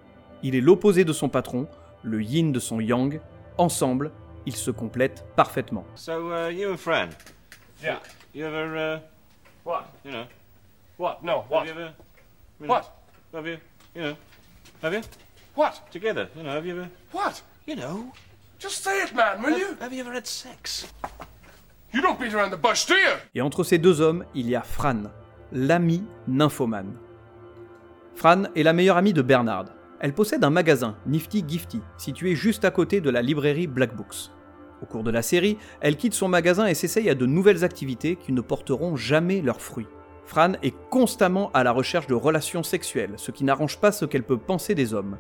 Il 0.43 0.55
est 0.57 0.63
l'opposé 0.63 1.05
de 1.05 1.13
son 1.13 1.29
patron, 1.29 1.69
le 2.03 2.23
yin 2.23 2.51
de 2.51 2.59
son 2.59 2.81
yang. 2.81 3.21
Ensemble, 3.59 4.11
ils 4.47 4.57
se 4.57 4.71
complètent 4.71 5.27
parfaitement. 5.37 5.85
So, 5.95 6.33
uh, 6.33 6.51
you 6.51 6.73
and 6.73 6.79
Fran? 6.79 7.09
Yeah. 7.83 8.01
You 8.35 8.47
ever, 8.47 8.79
uh, 8.79 8.99
What? 9.67 9.91
you 10.07 10.11
know, 10.13 10.25
What? 10.99 11.19
No, 11.23 11.45
what? 11.51 11.67
have 11.67 11.67
you 11.67 11.73
ever, 11.73 11.93
you 12.63 12.67
know, 12.67 12.75
What? 12.77 12.85
Have 13.35 13.47
you, 13.47 13.59
you 13.95 14.03
know, 14.05 14.17
have 14.83 14.95
you? 14.95 15.01
What? 15.57 15.83
Together, 15.91 16.29
you 16.37 16.43
know, 16.43 16.51
have 16.53 16.67
you 16.67 16.73
ever, 16.77 16.89
What? 17.13 17.43
you 17.67 17.77
know, 17.77 18.13
Just 18.59 18.83
say 18.85 19.03
it, 19.05 19.15
man, 19.15 19.43
will 19.43 19.59
you? 19.59 19.67
have 19.81 19.93
you 19.93 20.01
ever 20.01 20.13
had 20.15 20.27
sex? 20.27 20.87
You 21.93 22.01
don't 22.03 22.19
beat 22.21 22.33
around 22.35 22.51
the 22.53 22.61
bush, 22.61 22.87
do 22.87 22.95
you? 22.95 23.17
Et 23.35 23.41
entre 23.41 23.65
ces 23.65 23.79
deux 23.79 24.01
hommes, 24.01 24.25
il 24.35 24.49
y 24.49 24.55
a 24.55 24.63
Fran, 24.63 25.05
l'ami 25.53 26.05
nymphomane. 26.29 26.95
Fran 28.15 28.45
est 28.55 28.63
la 28.63 28.73
meilleure 28.73 28.97
amie 28.97 29.13
de 29.15 29.23
Bernard. 29.23 29.67
Elle 30.01 30.15
possède 30.15 30.45
un 30.45 30.51
magasin, 30.51 30.97
Nifty 31.07 31.45
Gifty, 31.47 31.81
situé 31.99 32.35
juste 32.35 32.65
à 32.65 32.71
côté 32.71 33.01
de 33.01 33.11
la 33.11 33.23
librairie 33.23 33.67
Black 33.67 33.95
Books. 33.97 34.31
Au 34.83 34.87
cours 34.87 35.03
de 35.03 35.11
la 35.11 35.21
série, 35.23 35.59
elle 35.81 35.97
quitte 35.97 36.15
son 36.15 36.29
magasin 36.29 36.67
et 36.67 36.75
s'essaye 36.75 37.11
à 37.11 37.15
de 37.15 37.27
nouvelles 37.27 37.65
activités 37.65 38.17
qui 38.17 38.33
ne 38.33 38.41
porteront 38.41 38.97
jamais 38.97 39.43
leurs 39.43 39.61
fruits. 39.61 39.89
Fran 40.31 40.53
est 40.63 40.77
constamment 40.91 41.51
à 41.55 41.65
la 41.65 41.73
recherche 41.73 42.07
de 42.07 42.15
relations 42.15 42.63
sexuelles, 42.63 43.15
ce 43.17 43.33
qui 43.33 43.43
n'arrange 43.43 43.79
pas 43.79 43.91
ce 43.91 44.05
qu'elle 44.05 44.23
peut 44.23 44.39
penser 44.39 44.77
des 44.77 44.95
hommes. 44.95 45.19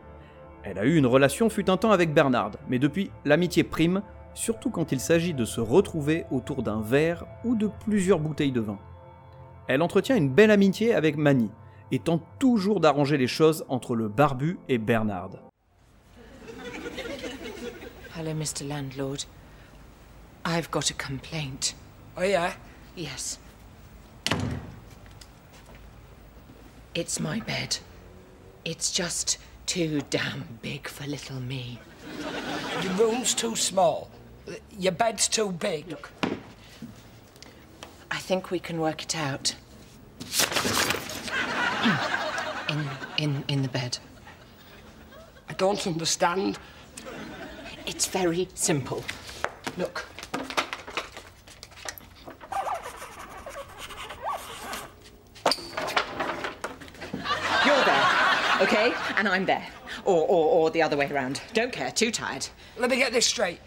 Elle 0.63 0.79
a 0.79 0.85
eu 0.85 0.95
une 0.95 1.07
relation 1.07 1.51
fut 1.51 1.69
un 1.69 1.77
temps 1.77 1.91
avec 1.91 2.15
Bernard, 2.15 2.53
mais 2.69 2.79
depuis, 2.79 3.11
l'amitié 3.25 3.65
prime, 3.65 4.03
surtout 4.35 4.71
quand 4.71 4.93
il 4.93 5.01
s'agit 5.01 5.35
de 5.35 5.45
se 5.45 5.61
retrouver 5.61 6.27
autour 6.31 6.63
d'un 6.63 6.81
verre 6.81 7.25
ou 7.45 7.57
de 7.57 7.69
plusieurs 7.87 8.21
bouteilles 8.21 8.53
de 8.53 8.61
vin. 8.61 8.79
Elle 9.67 9.83
entretient 9.83 10.15
une 10.15 10.31
belle 10.31 10.53
amitié 10.53 10.95
avec 10.95 11.17
Manny, 11.17 11.51
et 11.91 11.99
tente 11.99 12.23
toujours 12.39 12.79
d'arranger 12.79 13.17
les 13.17 13.27
choses 13.27 13.65
entre 13.69 13.97
le 13.97 14.07
barbu 14.07 14.61
et 14.69 14.79
Bernard. 14.79 15.31
Hello, 18.17 18.33
Mr. 18.33 18.65
Landlord. 18.65 19.27
I've 20.47 20.71
got 20.71 20.89
a 20.89 20.95
complaint. 20.95 21.75
Oh, 22.17 22.23
yeah? 22.23 22.53
Yes. 22.97 23.41
It's 26.95 27.21
my 27.21 27.41
bed. 27.41 27.79
It's 28.65 28.91
just 28.91 29.39
too 29.67 30.01
damn 30.11 30.59
big 30.63 30.89
for 30.89 31.07
little 31.07 31.41
me. 31.41 31.79
Your 32.83 32.93
room's 32.95 33.35
too 33.35 33.55
small. 33.57 34.11
Your 34.79 34.93
bed's 34.93 35.29
too 35.29 35.53
big. 35.53 35.89
Look. 35.89 36.11
I 38.11 38.17
think 38.19 38.51
we 38.51 38.59
can 38.59 38.81
work 38.81 39.03
it 39.05 39.17
out. 39.17 39.55
In 42.69 42.89
in 43.19 43.45
in 43.49 43.63
the 43.63 43.69
bed. 43.69 43.99
I 45.49 45.55
don't 45.55 45.85
understand. 45.89 46.57
It's 47.85 48.07
very 48.07 48.49
simple. 48.55 49.03
Look. 49.77 50.07
You're 57.67 57.85
there, 57.85 58.07
okay? 58.71 58.95
And 59.17 59.29
I'm 59.29 59.45
there. 59.45 59.67
Or, 60.05 60.23
or, 60.23 60.47
or 60.47 60.71
the 60.71 60.83
other 60.83 60.97
way 60.97 61.11
around. 61.11 61.41
Don't 61.53 61.73
care, 61.73 61.91
too 61.91 62.11
tired. 62.11 62.47
Let 62.79 62.91
me 62.91 62.97
get 62.97 63.13
this 63.13 63.27
straight. 63.27 63.59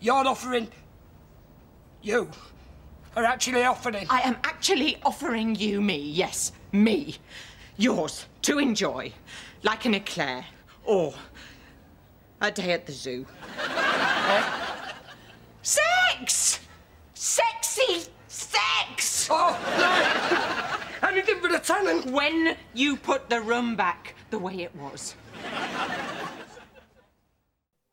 You're 0.00 0.26
offering. 0.26 0.68
You 2.02 2.30
are 3.16 3.24
actually 3.24 3.64
offering. 3.64 4.06
I 4.08 4.20
am 4.20 4.36
actually 4.44 4.96
offering 5.04 5.54
you 5.54 5.80
me, 5.80 5.98
yes, 5.98 6.52
me. 6.72 7.16
Yours, 7.76 8.26
to 8.42 8.58
enjoy. 8.58 9.12
Like 9.62 9.84
an 9.84 9.94
eclair. 9.94 10.44
Or 10.84 11.12
a 12.40 12.50
day 12.50 12.72
at 12.72 12.86
the 12.86 12.92
zoo. 12.92 13.26
Sex! 15.62 16.60
Sexy 17.14 18.04
sex! 18.28 19.28
Oh, 19.30 19.58
no! 19.78 20.55
Anything 21.16 21.40
tenant. 21.62 22.12
When 22.12 22.56
you 22.74 22.96
put 22.96 23.30
the 23.30 23.40
room 23.40 23.74
back 23.74 24.14
the 24.30 24.34
way 24.34 24.64
it 24.64 24.70
was. 24.78 25.16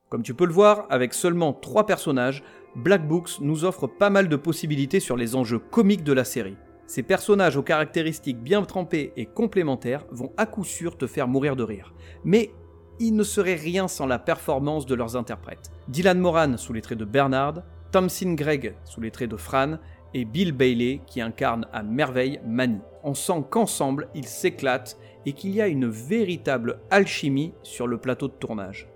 Comme 0.09 0.23
tu 0.23 0.33
peux 0.33 0.45
le 0.45 0.51
voir, 0.51 0.87
avec 0.89 1.13
seulement 1.13 1.53
3 1.53 1.85
personnages, 1.85 2.43
Black 2.75 3.07
Books 3.07 3.39
nous 3.39 3.63
offre 3.63 3.87
pas 3.87 4.09
mal 4.09 4.27
de 4.27 4.35
possibilités 4.35 4.99
sur 4.99 5.15
les 5.15 5.35
enjeux 5.35 5.59
comiques 5.59 6.03
de 6.03 6.11
la 6.11 6.25
série. 6.25 6.57
Ces 6.85 7.01
personnages 7.01 7.55
aux 7.55 7.63
caractéristiques 7.63 8.39
bien 8.39 8.61
trempées 8.63 9.13
et 9.15 9.25
complémentaires 9.25 10.05
vont 10.11 10.33
à 10.35 10.45
coup 10.45 10.65
sûr 10.65 10.97
te 10.97 11.07
faire 11.07 11.29
mourir 11.29 11.55
de 11.55 11.63
rire. 11.63 11.93
Mais 12.25 12.51
il 12.99 13.15
ne 13.15 13.23
serait 13.23 13.55
rien 13.55 13.87
sans 13.87 14.05
la 14.05 14.19
performance 14.19 14.85
de 14.85 14.95
leurs 14.95 15.15
interprètes. 15.15 15.71
Dylan 15.87 16.19
Moran 16.19 16.57
sous 16.57 16.73
les 16.73 16.81
traits 16.81 16.99
de 16.99 17.05
Bernard, 17.05 17.63
Thompson 17.93 18.33
Gregg 18.33 18.75
sous 18.83 18.99
les 18.99 19.11
traits 19.11 19.31
de 19.31 19.37
Fran, 19.37 19.77
et 20.13 20.25
Bill 20.25 20.51
Bailey 20.51 20.99
qui 21.07 21.21
incarne 21.21 21.65
à 21.71 21.83
merveille 21.83 22.41
Manny. 22.45 22.81
On 23.03 23.13
sent 23.13 23.43
qu'ensemble 23.49 24.07
ils 24.15 24.27
s'éclatent 24.27 24.97
et 25.25 25.33
qu'il 25.33 25.51
y 25.51 25.61
a 25.61 25.67
une 25.67 25.87
véritable 25.87 26.79
alchimie 26.89 27.53
sur 27.63 27.87
le 27.87 27.97
plateau 27.97 28.27
de 28.27 28.33
tournage. 28.33 28.87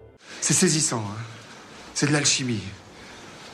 C'est 0.41 0.53
saisissant, 0.53 0.99
hein 0.99 1.21
C'est 1.93 2.07
de 2.07 2.13
l'alchimie. 2.13 2.63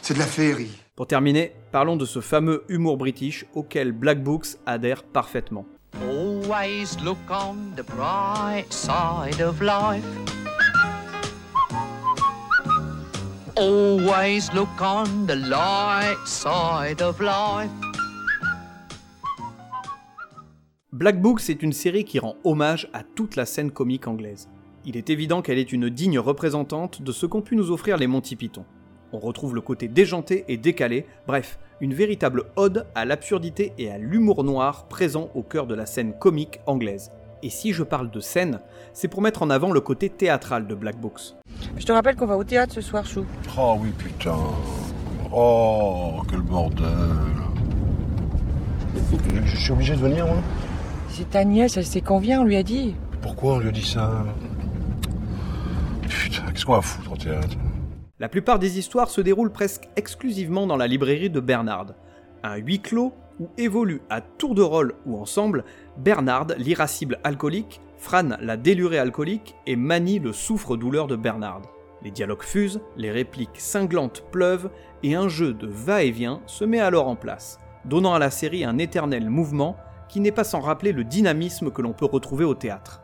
C'est 0.01 0.13
de 0.13 0.19
la 0.19 0.25
féerie. 0.25 0.79
Pour 0.95 1.07
terminer, 1.07 1.55
parlons 1.71 1.95
de 1.95 2.05
ce 2.05 2.19
fameux 2.19 2.63
humour 2.67 2.97
british 2.97 3.45
auquel 3.55 3.91
Black 3.91 4.21
Books 4.21 4.57
adhère 4.65 5.03
parfaitement. 5.03 5.65
Always 6.01 6.97
look 7.03 7.17
on 7.29 7.75
the 7.75 7.83
bright 7.83 8.71
side 8.71 9.41
of 9.41 9.61
life. 9.61 10.05
Always 13.55 14.51
look 14.53 14.81
on 14.81 15.25
the 15.27 15.35
light 15.35 16.17
side 16.25 17.01
of 17.01 17.19
life. 17.19 17.82
Black 20.93 21.19
Books 21.19 21.49
est 21.49 21.63
une 21.63 21.73
série 21.73 22.03
qui 22.03 22.19
rend 22.19 22.35
hommage 22.43 22.87
à 22.93 23.01
toute 23.01 23.35
la 23.35 23.47
scène 23.47 23.71
comique 23.71 24.07
anglaise. 24.07 24.47
Il 24.85 24.95
est 24.95 25.09
évident 25.09 25.41
qu'elle 25.41 25.57
est 25.57 25.73
une 25.73 25.89
digne 25.89 26.19
représentante 26.19 27.01
de 27.01 27.11
ce 27.11 27.25
qu'ont 27.25 27.41
pu 27.41 27.55
nous 27.55 27.71
offrir 27.71 27.97
les 27.97 28.05
Monty 28.05 28.35
Python. 28.35 28.63
On 29.11 29.17
retrouve 29.17 29.55
le 29.55 29.61
côté 29.61 29.87
déjanté 29.87 30.45
et 30.49 30.57
décalé, 30.57 31.07
bref, 31.25 31.57
une 31.81 31.95
véritable 31.95 32.43
ode 32.57 32.85
à 32.93 33.05
l'absurdité 33.05 33.73
et 33.79 33.89
à 33.89 33.97
l'humour 33.97 34.43
noir 34.43 34.87
présent 34.87 35.31
au 35.33 35.41
cœur 35.41 35.65
de 35.65 35.73
la 35.73 35.87
scène 35.87 36.13
comique 36.13 36.59
anglaise. 36.67 37.11
Et 37.41 37.49
si 37.49 37.73
je 37.73 37.81
parle 37.81 38.11
de 38.11 38.19
scène, 38.19 38.59
c'est 38.93 39.07
pour 39.07 39.23
mettre 39.23 39.41
en 39.41 39.49
avant 39.49 39.71
le 39.71 39.81
côté 39.81 40.11
théâtral 40.11 40.67
de 40.67 40.75
Black 40.75 41.01
Books. 41.01 41.33
Je 41.75 41.85
te 41.87 41.91
rappelle 41.91 42.15
qu'on 42.15 42.27
va 42.27 42.37
au 42.37 42.43
théâtre 42.43 42.71
ce 42.71 42.81
soir, 42.81 43.03
Chou. 43.03 43.25
Oh 43.57 43.77
oui, 43.79 43.89
putain. 43.97 44.37
Oh, 45.33 46.21
quel 46.29 46.41
bordel. 46.41 46.85
Je 49.43 49.57
suis 49.57 49.71
obligé 49.71 49.95
de 49.95 49.99
venir, 49.99 50.27
moi 50.27 50.37
C'est 51.15 51.35
Agnès, 51.35 51.77
elle 51.77 51.85
sait 51.85 52.01
qu'on 52.01 52.17
vient, 52.17 52.41
on 52.41 52.43
lui 52.43 52.55
a 52.55 52.63
dit. 52.63 52.95
Pourquoi 53.21 53.53
on 53.53 53.59
lui 53.59 53.67
a 53.67 53.71
dit 53.71 53.85
ça 53.85 54.25
Putain, 56.09 56.41
qu'est-ce 56.51 56.65
qu'on 56.65 56.73
va 56.73 56.81
foutre 56.81 57.11
au 57.11 57.15
théâtre 57.15 57.55
La 58.19 58.29
plupart 58.29 58.57
des 58.57 58.79
histoires 58.79 59.11
se 59.11 59.21
déroulent 59.21 59.51
presque 59.51 59.87
exclusivement 59.95 60.65
dans 60.65 60.75
la 60.75 60.87
librairie 60.87 61.29
de 61.29 61.39
Bernard, 61.39 61.93
un 62.41 62.55
huis 62.55 62.79
clos 62.79 63.13
où 63.39 63.47
évoluent 63.59 64.01
à 64.09 64.21
tour 64.21 64.55
de 64.55 64.63
rôle 64.63 64.95
ou 65.05 65.19
ensemble 65.19 65.65
Bernard, 65.97 66.47
l'irascible 66.57 67.19
alcoolique, 67.23 67.79
Fran, 67.99 68.29
la 68.41 68.57
délurée 68.57 68.97
alcoolique, 68.97 69.53
et 69.67 69.75
Manny, 69.75 70.17
le 70.17 70.33
souffre-douleur 70.33 71.05
de 71.05 71.15
Bernard. 71.15 71.61
Les 72.01 72.09
dialogues 72.09 72.41
fusent, 72.41 72.81
les 72.97 73.11
répliques 73.11 73.59
cinglantes 73.59 74.23
pleuvent, 74.31 74.71
et 75.03 75.13
un 75.13 75.27
jeu 75.27 75.53
de 75.53 75.67
va-et-vient 75.67 76.41
se 76.47 76.65
met 76.65 76.79
alors 76.79 77.07
en 77.07 77.15
place, 77.15 77.59
donnant 77.85 78.15
à 78.15 78.19
la 78.19 78.31
série 78.31 78.65
un 78.65 78.79
éternel 78.79 79.29
mouvement 79.29 79.77
qui 80.13 80.19
n'est 80.19 80.31
pas 80.31 80.43
sans 80.43 80.59
rappeler 80.59 80.91
le 80.91 81.03
dynamisme 81.03 81.71
que 81.71 81.81
l'on 81.81 81.91
peut 81.91 82.05
retrouver 82.05 82.45
au 82.45 82.53
théâtre. 82.53 83.01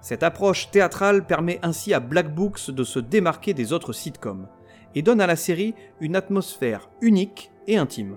Cette 0.00 0.22
approche 0.22 0.70
théâtrale 0.70 1.26
permet 1.26 1.60
ainsi 1.62 1.92
à 1.92 2.00
Black 2.00 2.34
Books 2.34 2.70
de 2.70 2.82
se 2.82 2.98
démarquer 2.98 3.52
des 3.52 3.74
autres 3.74 3.92
sitcoms, 3.92 4.48
et 4.94 5.02
donne 5.02 5.20
à 5.20 5.26
la 5.26 5.36
série 5.36 5.74
une 6.00 6.16
atmosphère 6.16 6.88
unique 7.02 7.50
et 7.66 7.76
intime. 7.76 8.16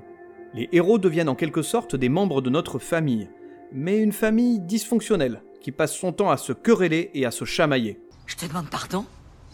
Les 0.53 0.69
héros 0.71 0.99
deviennent 0.99 1.27
en 1.27 1.35
quelque 1.35 1.61
sorte 1.61 1.97
des 1.97 2.07
membres 2.07 2.41
de 2.41 2.49
notre 2.49 2.79
famille, 2.79 3.29
mais 3.73 3.97
une 3.97 4.13
famille 4.13 4.61
dysfonctionnelle, 4.61 5.41
qui 5.59 5.73
passe 5.73 5.93
son 5.93 6.13
temps 6.13 6.31
à 6.31 6.37
se 6.37 6.53
quereller 6.53 7.11
et 7.13 7.25
à 7.25 7.31
se 7.31 7.43
chamailler. 7.43 7.99
Je 8.25 8.37
te 8.37 8.45
demande 8.45 8.69
pardon? 8.69 9.03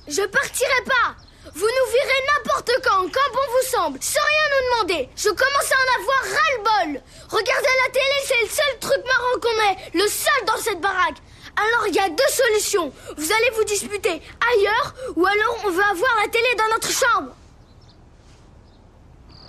Je 0.07 0.21
partirai 0.27 0.83
pas 0.85 1.15
Vous 1.53 1.67
nous 1.67 1.91
virez 1.91 2.21
n'importe 2.33 2.71
quand, 2.83 3.01
quand 3.03 3.33
bon 3.33 3.45
vous 3.51 3.67
semble, 3.69 3.99
sans 4.01 4.19
rien 4.19 4.47
nous 4.49 4.87
demander 4.87 5.09
Je 5.15 5.29
commence 5.29 5.71
à 5.71 5.75
en 5.75 6.01
avoir 6.01 6.21
ras-le-bol 6.21 7.01
Regarder 7.29 7.75
la 7.85 7.91
télé, 7.91 8.15
c'est 8.25 8.41
le 8.41 8.49
seul 8.49 8.79
truc 8.79 9.05
marrant 9.05 9.39
qu'on 9.41 9.71
ait, 9.71 9.77
le 9.93 10.07
seul 10.07 10.45
dans 10.47 10.57
cette 10.57 10.81
baraque 10.81 11.17
alors 11.57 11.87
il 11.87 11.95
y 11.95 11.99
a 11.99 12.09
deux 12.09 12.23
solutions. 12.29 12.91
Vous 13.15 13.31
allez 13.31 13.49
vous 13.55 13.63
disputer 13.63 14.09
ailleurs 14.09 14.93
ou 15.15 15.25
alors 15.25 15.57
on 15.65 15.69
veut 15.69 15.83
avoir 15.83 16.11
la 16.21 16.29
télé 16.29 16.47
dans 16.57 16.73
notre 16.73 16.91
chambre. 16.91 17.35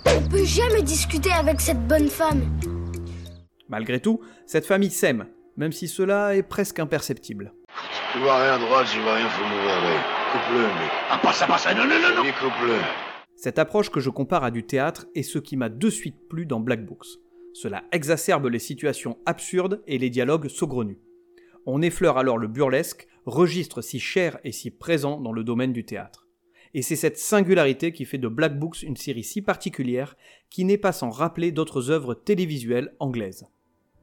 On 0.05 0.29
peut 0.29 0.45
jamais 0.45 0.83
discuter 0.83 1.31
avec 1.31 1.59
cette 1.59 1.85
bonne 1.85 2.09
femme. 2.09 2.43
Malgré 3.67 3.99
tout, 3.99 4.21
cette 4.45 4.65
famille 4.65 4.91
s'aime, 4.91 5.27
même 5.57 5.73
si 5.73 5.89
cela 5.89 6.35
est 6.35 6.43
presque 6.43 6.79
imperceptible. 6.79 7.53
Tu 8.13 8.19
vois 8.19 8.37
rien 8.37 8.53
à 8.53 8.57
droite, 8.57 8.87
tu 8.91 9.01
vois 9.01 9.15
rien, 9.15 9.27
faut 9.29 9.43
m'ouvrir 9.43 10.16
l'œil. 10.37 10.43
Coupe-le, 10.45 10.61
mec. 10.61 10.91
Ah, 11.09 11.19
pas 11.21 11.33
ça, 11.33 11.47
pas 11.47 11.57
ça, 11.57 11.73
non, 11.73 11.83
non, 11.83 11.99
non, 11.99 12.15
non 12.15 12.21
Oui, 12.21 12.31
coupe-le. 12.39 12.75
Cette 13.35 13.59
approche 13.59 13.89
que 13.89 13.99
je 13.99 14.09
compare 14.09 14.43
à 14.43 14.51
du 14.51 14.63
théâtre 14.63 15.07
est 15.15 15.23
ce 15.23 15.39
qui 15.39 15.57
m'a 15.57 15.69
de 15.69 15.89
suite 15.89 16.27
plu 16.29 16.45
dans 16.45 16.59
Black 16.59 16.85
Books. 16.85 17.07
Cela 17.53 17.83
exacerbe 17.91 18.47
les 18.47 18.59
situations 18.59 19.17
absurdes 19.25 19.81
et 19.87 19.97
les 19.97 20.09
dialogues 20.09 20.47
saugrenus. 20.47 20.97
On 21.65 21.81
effleure 21.81 22.17
alors 22.17 22.37
le 22.37 22.47
burlesque, 22.47 23.07
registre 23.25 23.81
si 23.81 23.99
cher 23.99 24.39
et 24.43 24.51
si 24.51 24.71
présent 24.71 25.19
dans 25.19 25.31
le 25.31 25.43
domaine 25.43 25.73
du 25.73 25.85
théâtre. 25.85 26.27
Et 26.73 26.81
c'est 26.81 26.95
cette 26.95 27.17
singularité 27.17 27.91
qui 27.91 28.05
fait 28.05 28.17
de 28.17 28.27
Black 28.27 28.57
Books 28.59 28.83
une 28.83 28.95
série 28.95 29.23
si 29.23 29.41
particulière 29.41 30.15
qui 30.49 30.65
n'est 30.65 30.77
pas 30.77 30.91
sans 30.91 31.09
rappeler 31.09 31.51
d'autres 31.51 31.89
œuvres 31.89 32.13
télévisuelles 32.13 32.93
anglaises. 32.99 33.47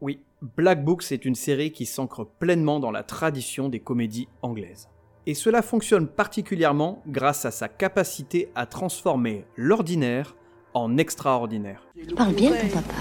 Oui, 0.01 0.21
Black 0.57 0.85
Books 0.85 1.13
est 1.13 1.25
une 1.25 1.35
série 1.35 1.73
qui 1.73 1.87
s'ancre 1.87 2.25
pleinement 2.25 2.81
dans 2.81 2.91
la 2.91 3.03
tradition 3.03 3.69
des 3.69 3.81
comédies 3.81 4.29
anglaises. 4.43 4.89
Et 5.27 5.35
cela 5.35 5.63
fonctionne 5.63 6.07
particulièrement 6.07 7.03
grâce 7.07 7.45
à 7.47 7.51
sa 7.51 7.69
capacité 7.69 8.51
à 8.55 8.67
transformer 8.67 9.47
l'ordinaire 9.57 10.37
en 10.75 10.99
extraordinaire. 10.99 11.87
Il 11.97 12.15
parle 12.15 12.35
bien 12.35 12.51
ton 12.51 12.69
papa. 12.69 12.95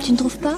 Tu 0.00 0.12
ne 0.12 0.16
trouves 0.16 0.38
pas? 0.38 0.56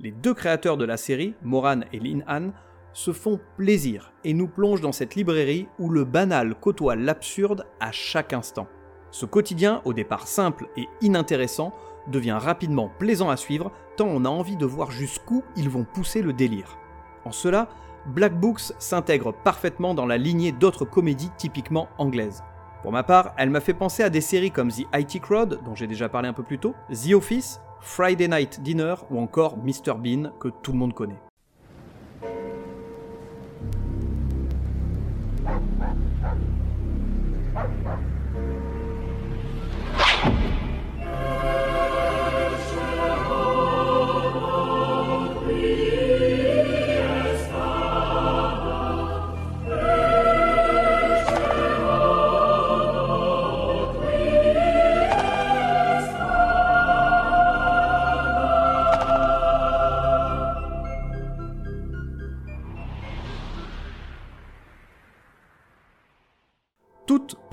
Les 0.00 0.10
deux 0.10 0.34
créateurs 0.34 0.76
de 0.76 0.84
la 0.84 0.98
série, 0.98 1.34
Moran 1.42 1.80
et 1.92 1.98
Lin 1.98 2.20
Han, 2.28 2.50
se 2.92 3.12
font 3.12 3.40
plaisir 3.56 4.12
et 4.24 4.34
nous 4.34 4.48
plongent 4.48 4.80
dans 4.80 4.92
cette 4.92 5.14
librairie 5.14 5.68
où 5.78 5.88
le 5.88 6.04
banal 6.04 6.54
côtoie 6.54 6.96
l'absurde 6.96 7.66
à 7.80 7.92
chaque 7.92 8.32
instant. 8.32 8.66
Ce 9.10 9.24
quotidien, 9.24 9.80
au 9.84 9.92
départ 9.94 10.28
simple 10.28 10.68
et 10.76 10.86
inintéressant, 11.00 11.72
devient 12.08 12.38
rapidement 12.38 12.90
plaisant 12.98 13.30
à 13.30 13.36
suivre 13.36 13.72
tant 13.96 14.06
on 14.06 14.24
a 14.24 14.28
envie 14.28 14.56
de 14.56 14.66
voir 14.66 14.90
jusqu'où 14.90 15.42
ils 15.56 15.70
vont 15.70 15.84
pousser 15.84 16.20
le 16.20 16.32
délire. 16.32 16.78
En 17.24 17.32
cela, 17.32 17.68
Black 18.06 18.38
Books 18.38 18.72
s'intègre 18.78 19.32
parfaitement 19.32 19.92
dans 19.92 20.06
la 20.06 20.16
lignée 20.16 20.52
d'autres 20.52 20.84
comédies 20.84 21.30
typiquement 21.36 21.88
anglaises. 21.98 22.44
Pour 22.82 22.92
ma 22.92 23.02
part, 23.02 23.34
elle 23.36 23.50
m'a 23.50 23.60
fait 23.60 23.74
penser 23.74 24.04
à 24.04 24.10
des 24.10 24.20
séries 24.20 24.52
comme 24.52 24.70
The 24.70 24.86
IT 24.94 25.20
Crowd, 25.20 25.60
dont 25.64 25.74
j'ai 25.74 25.88
déjà 25.88 26.08
parlé 26.08 26.28
un 26.28 26.32
peu 26.32 26.44
plus 26.44 26.58
tôt, 26.58 26.74
The 26.90 27.14
Office, 27.14 27.60
Friday 27.80 28.28
Night 28.28 28.60
Dinner 28.62 28.94
ou 29.10 29.18
encore 29.18 29.58
Mr 29.58 29.94
Bean, 29.98 30.30
que 30.38 30.48
tout 30.62 30.72
le 30.72 30.78
monde 30.78 30.94
connaît. 30.94 31.18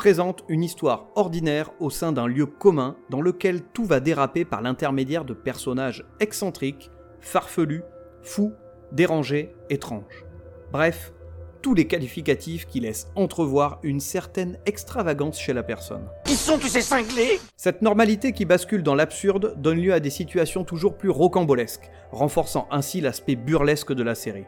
Toutes 0.04 0.10
présentent 0.10 0.44
une 0.50 0.66
histoire 0.66 1.08
ordinaire 1.16 1.72
au 1.80 1.90
sein 1.90 2.12
d'un 2.12 2.28
lieu 2.28 2.46
commun 2.46 2.98
dans 3.10 3.22
lequel 3.22 3.62
tout 3.62 3.86
va 3.86 4.02
déraper 4.02 4.44
par 4.44 4.62
l'intermédiaire 4.62 5.24
de 5.24 5.34
personnages 5.34 6.06
excentriques, 6.20 6.92
farfelus, 7.22 7.84
fous, 8.22 8.52
dérangés, 8.92 9.56
étranges. 9.70 10.26
Bref, 10.74 11.14
tous 11.62 11.74
les 11.74 11.88
qualificatifs 11.88 12.66
qui 12.66 12.82
laissent 12.82 13.08
entrevoir 13.16 13.80
une 13.82 14.02
certaine 14.02 14.60
extravagance 14.66 15.40
chez 15.40 15.54
la 15.54 15.64
personne. 15.64 16.10
Qui 16.26 16.36
sont 16.36 16.58
tous 16.58 16.68
ces 16.68 16.82
cinglés? 16.82 17.40
Cette 17.56 17.82
normalité 17.82 18.34
qui 18.34 18.44
bascule 18.44 18.84
dans 18.84 18.96
l'absurde 18.96 19.54
donne 19.56 19.80
lieu 19.80 19.94
à 19.94 20.02
des 20.02 20.10
situations 20.10 20.66
toujours 20.66 20.98
plus 20.98 21.12
rocambolesques, 21.12 21.90
renforçant 22.12 22.68
ainsi 22.72 23.00
l'aspect 23.00 23.38
burlesque 23.38 23.94
de 23.94 24.04
la 24.04 24.16
série. 24.16 24.48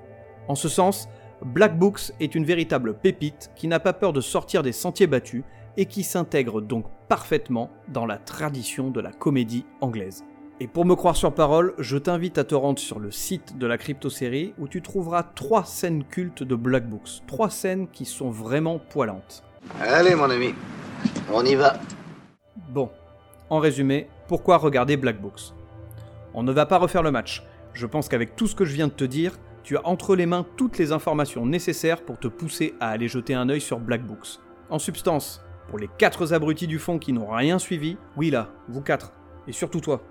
En 0.49 0.55
ce 0.55 0.67
sens, 0.67 1.07
Black 1.45 1.77
Books 1.77 2.11
est 2.19 2.33
une 2.33 2.43
véritable 2.43 2.95
pépite 2.95 3.51
qui 3.55 3.67
n'a 3.67 3.79
pas 3.79 3.93
peur 3.93 4.13
de 4.13 4.21
sortir 4.21 4.63
des 4.63 4.71
sentiers 4.71 5.05
battus 5.05 5.43
et 5.77 5.85
qui 5.85 6.01
s'intègre 6.01 6.59
donc 6.59 6.87
parfaitement 7.07 7.69
dans 7.87 8.07
la 8.07 8.17
tradition 8.17 8.89
de 8.89 8.99
la 8.99 9.11
comédie 9.11 9.63
anglaise. 9.79 10.23
Et 10.59 10.67
pour 10.67 10.85
me 10.85 10.95
croire 10.95 11.15
sur 11.15 11.35
parole, 11.35 11.75
je 11.77 11.99
t'invite 11.99 12.39
à 12.39 12.45
te 12.45 12.55
rendre 12.55 12.79
sur 12.79 12.97
le 12.97 13.11
site 13.11 13.59
de 13.59 13.67
la 13.67 13.77
crypto-série 13.77 14.55
où 14.57 14.67
tu 14.67 14.81
trouveras 14.81 15.21
trois 15.21 15.65
scènes 15.65 16.03
cultes 16.03 16.41
de 16.41 16.55
Black 16.55 16.89
Books. 16.89 17.21
Trois 17.27 17.51
scènes 17.51 17.89
qui 17.89 18.05
sont 18.05 18.31
vraiment 18.31 18.79
poilantes. 18.79 19.43
Allez, 19.79 20.15
mon 20.15 20.31
ami, 20.31 20.55
on 21.31 21.45
y 21.45 21.53
va. 21.53 21.75
Bon, 22.69 22.89
en 23.51 23.59
résumé, 23.59 24.07
pourquoi 24.27 24.57
regarder 24.57 24.97
Black 24.97 25.21
Books? 25.21 25.53
On 26.33 26.41
ne 26.41 26.51
va 26.51 26.65
pas 26.65 26.79
refaire 26.79 27.03
le 27.03 27.11
match. 27.11 27.43
Je 27.73 27.85
pense 27.85 28.09
qu'avec 28.09 28.35
tout 28.35 28.47
ce 28.47 28.55
que 28.55 28.65
je 28.65 28.73
viens 28.73 28.87
de 28.87 28.93
te 28.93 29.03
dire, 29.03 29.37
tu 29.65 29.77
as 29.77 29.87
entre 29.87 30.15
les 30.15 30.27
mains 30.27 30.45
toutes 30.57 30.77
les 30.77 30.91
informations 30.91 31.43
nécessaires 31.43 32.03
pour 32.03 32.19
te 32.19 32.27
pousser 32.27 32.75
à 32.79 32.89
aller 32.89 33.07
jeter 33.07 33.33
un 33.33 33.49
œil 33.49 33.59
sur 33.59 33.79
Black 33.79 34.05
Books. 34.05 34.39
En 34.69 34.77
substance, 34.77 35.43
pour 35.69 35.79
les 35.79 35.89
quatre 35.97 36.33
abrutis 36.33 36.67
du 36.67 36.77
fond 36.77 36.99
qui 36.99 37.13
n'ont 37.13 37.31
rien 37.31 37.57
suivi, 37.57 37.97
oui 38.15 38.29
là, 38.29 38.49
vous 38.69 38.81
quatre, 38.81 39.11
et 39.47 39.51
surtout 39.51 39.79
toi. 39.79 40.03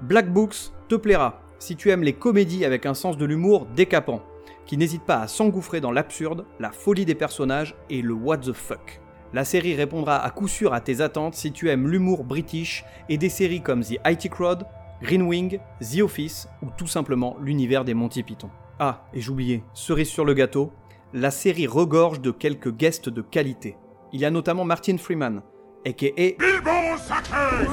Black 0.00 0.32
Books 0.32 0.72
te 0.88 0.94
plaira 0.94 1.42
si 1.58 1.76
tu 1.76 1.90
aimes 1.90 2.02
les 2.02 2.14
comédies 2.14 2.64
avec 2.64 2.86
un 2.86 2.94
sens 2.94 3.18
de 3.18 3.26
l'humour 3.26 3.66
décapant, 3.76 4.22
qui 4.64 4.78
n'hésite 4.78 5.04
pas 5.04 5.20
à 5.20 5.28
s'engouffrer 5.28 5.82
dans 5.82 5.92
l'absurde, 5.92 6.46
la 6.58 6.70
folie 6.70 7.04
des 7.04 7.14
personnages 7.14 7.76
et 7.90 8.00
le 8.00 8.14
what 8.14 8.38
the 8.38 8.54
fuck. 8.54 9.02
La 9.34 9.44
série 9.44 9.74
répondra 9.74 10.16
à 10.16 10.30
coup 10.30 10.48
sûr 10.48 10.72
à 10.72 10.80
tes 10.80 11.02
attentes 11.02 11.34
si 11.34 11.52
tu 11.52 11.68
aimes 11.68 11.88
l'humour 11.88 12.24
british 12.24 12.86
et 13.10 13.18
des 13.18 13.28
séries 13.28 13.60
comme 13.60 13.84
The 13.84 13.98
IT 14.06 14.30
Crowd, 14.30 14.64
Green 15.02 15.22
Wing, 15.22 15.58
The 15.82 16.00
Office 16.00 16.48
ou 16.62 16.68
tout 16.74 16.86
simplement 16.86 17.36
l'univers 17.42 17.84
des 17.84 17.92
Monty 17.92 18.22
Python. 18.22 18.48
Ah, 18.80 19.08
et 19.12 19.20
j'oubliais, 19.20 19.64
cerise 19.74 20.08
sur 20.08 20.24
le 20.24 20.34
gâteau, 20.34 20.72
la 21.12 21.32
série 21.32 21.66
regorge 21.66 22.20
de 22.20 22.30
quelques 22.30 22.70
guests 22.72 23.08
de 23.08 23.22
qualité. 23.22 23.76
Il 24.12 24.20
y 24.20 24.24
a 24.24 24.30
notamment 24.30 24.64
Martin 24.64 24.98
Freeman, 24.98 25.42
a.k.a. 25.84 26.36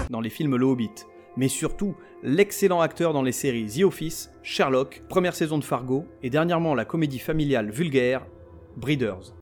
dans 0.09 0.21
les 0.21 0.31
films 0.31 0.55
Le 0.55 0.65
Hobbit, 0.65 1.05
mais 1.37 1.47
surtout 1.47 1.95
l'excellent 2.23 2.81
acteur 2.81 3.13
dans 3.13 3.21
les 3.21 3.31
séries 3.31 3.67
The 3.67 3.83
Office, 3.83 4.31
Sherlock, 4.41 5.03
première 5.07 5.35
saison 5.35 5.59
de 5.59 5.63
Fargo, 5.63 6.05
et 6.23 6.31
dernièrement 6.31 6.73
la 6.73 6.85
comédie 6.85 7.19
familiale 7.19 7.69
vulgaire, 7.69 8.25
Breeders. 8.75 9.35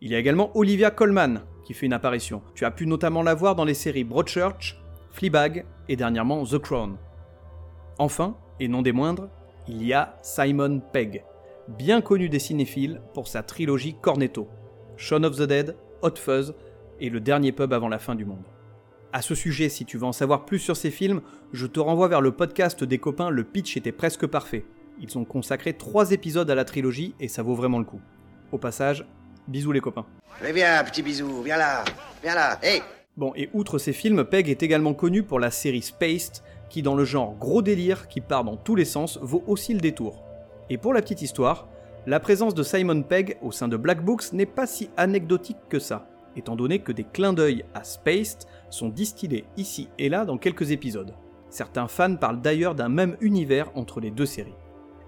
Il 0.00 0.12
y 0.12 0.14
a 0.14 0.18
également 0.18 0.56
Olivia 0.56 0.90
Colman, 0.90 1.42
qui 1.62 1.74
fait 1.74 1.84
une 1.84 1.92
apparition. 1.92 2.40
Tu 2.54 2.64
as 2.64 2.70
pu 2.70 2.86
notamment 2.86 3.22
la 3.22 3.34
voir 3.34 3.54
dans 3.54 3.66
les 3.66 3.74
séries 3.74 4.04
Broadchurch, 4.04 4.77
Fleabag 5.18 5.64
et 5.88 5.96
dernièrement 5.96 6.44
The 6.44 6.58
Crown. 6.58 6.96
Enfin, 7.98 8.36
et 8.60 8.68
non 8.68 8.82
des 8.82 8.92
moindres, 8.92 9.28
il 9.66 9.84
y 9.84 9.92
a 9.92 10.16
Simon 10.22 10.80
Pegg, 10.92 11.24
bien 11.66 12.00
connu 12.00 12.28
des 12.28 12.38
cinéphiles 12.38 13.00
pour 13.14 13.26
sa 13.26 13.42
trilogie 13.42 13.96
Cornetto, 14.00 14.48
Shaun 14.96 15.24
of 15.24 15.36
the 15.36 15.42
Dead, 15.42 15.76
Hot 16.02 16.14
Fuzz 16.14 16.54
et 17.00 17.10
Le 17.10 17.18
dernier 17.18 17.50
pub 17.50 17.72
avant 17.72 17.88
la 17.88 17.98
fin 17.98 18.14
du 18.14 18.24
monde. 18.24 18.44
À 19.12 19.20
ce 19.20 19.34
sujet, 19.34 19.68
si 19.68 19.84
tu 19.84 19.98
veux 19.98 20.04
en 20.04 20.12
savoir 20.12 20.44
plus 20.44 20.60
sur 20.60 20.76
ces 20.76 20.92
films, 20.92 21.22
je 21.52 21.66
te 21.66 21.80
renvoie 21.80 22.06
vers 22.06 22.20
le 22.20 22.30
podcast 22.30 22.84
des 22.84 22.98
copains 22.98 23.30
Le 23.30 23.42
Pitch 23.42 23.76
était 23.76 23.90
presque 23.90 24.28
parfait. 24.28 24.66
Ils 25.00 25.18
ont 25.18 25.24
consacré 25.24 25.72
3 25.72 26.12
épisodes 26.12 26.48
à 26.48 26.54
la 26.54 26.64
trilogie 26.64 27.16
et 27.18 27.26
ça 27.26 27.42
vaut 27.42 27.56
vraiment 27.56 27.80
le 27.80 27.84
coup. 27.84 28.00
Au 28.52 28.58
passage, 28.58 29.04
bisous 29.48 29.72
les 29.72 29.80
copains. 29.80 30.06
Viens, 30.40 30.84
petit 30.84 31.02
bisou, 31.02 31.42
viens 31.42 31.56
là, 31.56 31.84
viens 32.22 32.36
là, 32.36 32.60
Bon, 33.18 33.32
et 33.34 33.50
outre 33.52 33.78
ces 33.78 33.92
films, 33.92 34.24
Peg 34.24 34.48
est 34.48 34.62
également 34.62 34.94
connu 34.94 35.24
pour 35.24 35.40
la 35.40 35.50
série 35.50 35.82
Spaced, 35.82 36.44
qui 36.70 36.82
dans 36.82 36.94
le 36.94 37.04
genre 37.04 37.34
gros 37.34 37.62
délire 37.62 38.06
qui 38.06 38.20
part 38.20 38.44
dans 38.44 38.56
tous 38.56 38.76
les 38.76 38.84
sens 38.84 39.18
vaut 39.20 39.42
aussi 39.48 39.74
le 39.74 39.80
détour. 39.80 40.22
Et 40.70 40.78
pour 40.78 40.94
la 40.94 41.02
petite 41.02 41.20
histoire, 41.20 41.66
la 42.06 42.20
présence 42.20 42.54
de 42.54 42.62
Simon 42.62 43.02
Pegg 43.02 43.36
au 43.42 43.50
sein 43.50 43.66
de 43.66 43.76
Black 43.76 44.04
Books 44.04 44.32
n'est 44.32 44.46
pas 44.46 44.68
si 44.68 44.88
anecdotique 44.96 45.56
que 45.68 45.80
ça, 45.80 46.06
étant 46.36 46.54
donné 46.54 46.78
que 46.78 46.92
des 46.92 47.02
clins 47.02 47.32
d'œil 47.32 47.64
à 47.74 47.82
Spaced 47.82 48.46
sont 48.70 48.88
distillés 48.88 49.46
ici 49.56 49.88
et 49.98 50.08
là 50.08 50.24
dans 50.24 50.38
quelques 50.38 50.70
épisodes. 50.70 51.12
Certains 51.50 51.88
fans 51.88 52.14
parlent 52.14 52.40
d'ailleurs 52.40 52.76
d'un 52.76 52.88
même 52.88 53.16
univers 53.20 53.72
entre 53.74 53.98
les 53.98 54.12
deux 54.12 54.26
séries. 54.26 54.54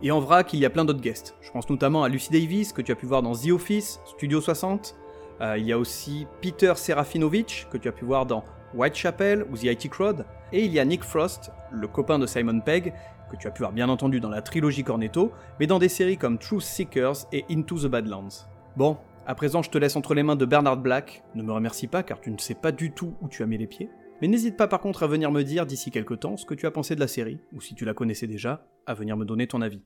Et 0.02 0.10
en 0.10 0.18
vrac, 0.18 0.52
il 0.52 0.58
y 0.58 0.66
a 0.66 0.70
plein 0.70 0.84
d'autres 0.84 1.00
guests. 1.00 1.36
Je 1.42 1.52
pense 1.52 1.70
notamment 1.70 2.02
à 2.02 2.08
Lucy 2.08 2.32
Davis, 2.32 2.72
que 2.72 2.82
tu 2.82 2.90
as 2.90 2.96
pu 2.96 3.06
voir 3.06 3.22
dans 3.22 3.36
The 3.36 3.52
Office, 3.52 4.00
Studio 4.04 4.40
60. 4.40 4.96
Euh, 5.40 5.56
il 5.58 5.66
y 5.66 5.72
a 5.72 5.78
aussi 5.78 6.26
Peter 6.40 6.72
Serafinovich, 6.76 7.66
que 7.70 7.78
tu 7.78 7.88
as 7.88 7.92
pu 7.92 8.04
voir 8.04 8.26
dans 8.26 8.44
Whitechapel 8.74 9.46
ou 9.50 9.56
The 9.56 9.64
IT 9.64 9.90
Crowd. 9.90 10.24
Et 10.52 10.64
il 10.64 10.72
y 10.72 10.78
a 10.78 10.84
Nick 10.84 11.04
Frost, 11.04 11.50
le 11.70 11.86
copain 11.88 12.18
de 12.18 12.26
Simon 12.26 12.60
Pegg, 12.60 12.92
que 13.30 13.36
tu 13.36 13.46
as 13.46 13.50
pu 13.50 13.60
voir 13.60 13.72
bien 13.72 13.88
entendu 13.88 14.20
dans 14.20 14.28
la 14.28 14.42
trilogie 14.42 14.84
Cornetto, 14.84 15.32
mais 15.58 15.66
dans 15.66 15.78
des 15.78 15.88
séries 15.88 16.16
comme 16.16 16.38
Truth 16.38 16.62
Seekers 16.62 17.26
et 17.32 17.44
Into 17.50 17.78
the 17.78 17.86
Badlands. 17.86 18.46
Bon, 18.76 18.98
à 19.26 19.34
présent 19.34 19.62
je 19.62 19.70
te 19.70 19.78
laisse 19.78 19.96
entre 19.96 20.14
les 20.14 20.22
mains 20.22 20.36
de 20.36 20.44
Bernard 20.44 20.76
Black. 20.76 21.22
Ne 21.34 21.42
me 21.42 21.52
remercie 21.52 21.86
pas 21.86 22.02
car 22.02 22.20
tu 22.20 22.30
ne 22.30 22.38
sais 22.38 22.54
pas 22.54 22.72
du 22.72 22.92
tout 22.92 23.14
où 23.20 23.28
tu 23.28 23.42
as 23.42 23.46
mis 23.46 23.58
les 23.58 23.66
pieds. 23.66 23.90
Mais 24.20 24.28
n'hésite 24.28 24.56
pas 24.56 24.68
par 24.68 24.80
contre 24.80 25.02
à 25.02 25.06
venir 25.06 25.30
me 25.30 25.42
dire 25.42 25.64
d'ici 25.64 25.90
quelques 25.90 26.20
temps 26.20 26.36
ce 26.36 26.44
que 26.44 26.54
tu 26.54 26.66
as 26.66 26.70
pensé 26.70 26.94
de 26.94 27.00
la 27.00 27.08
série, 27.08 27.38
ou 27.54 27.60
si 27.60 27.74
tu 27.74 27.84
la 27.84 27.94
connaissais 27.94 28.26
déjà, 28.26 28.66
à 28.86 28.92
venir 28.92 29.16
me 29.16 29.24
donner 29.24 29.46
ton 29.46 29.62
avis. 29.62 29.82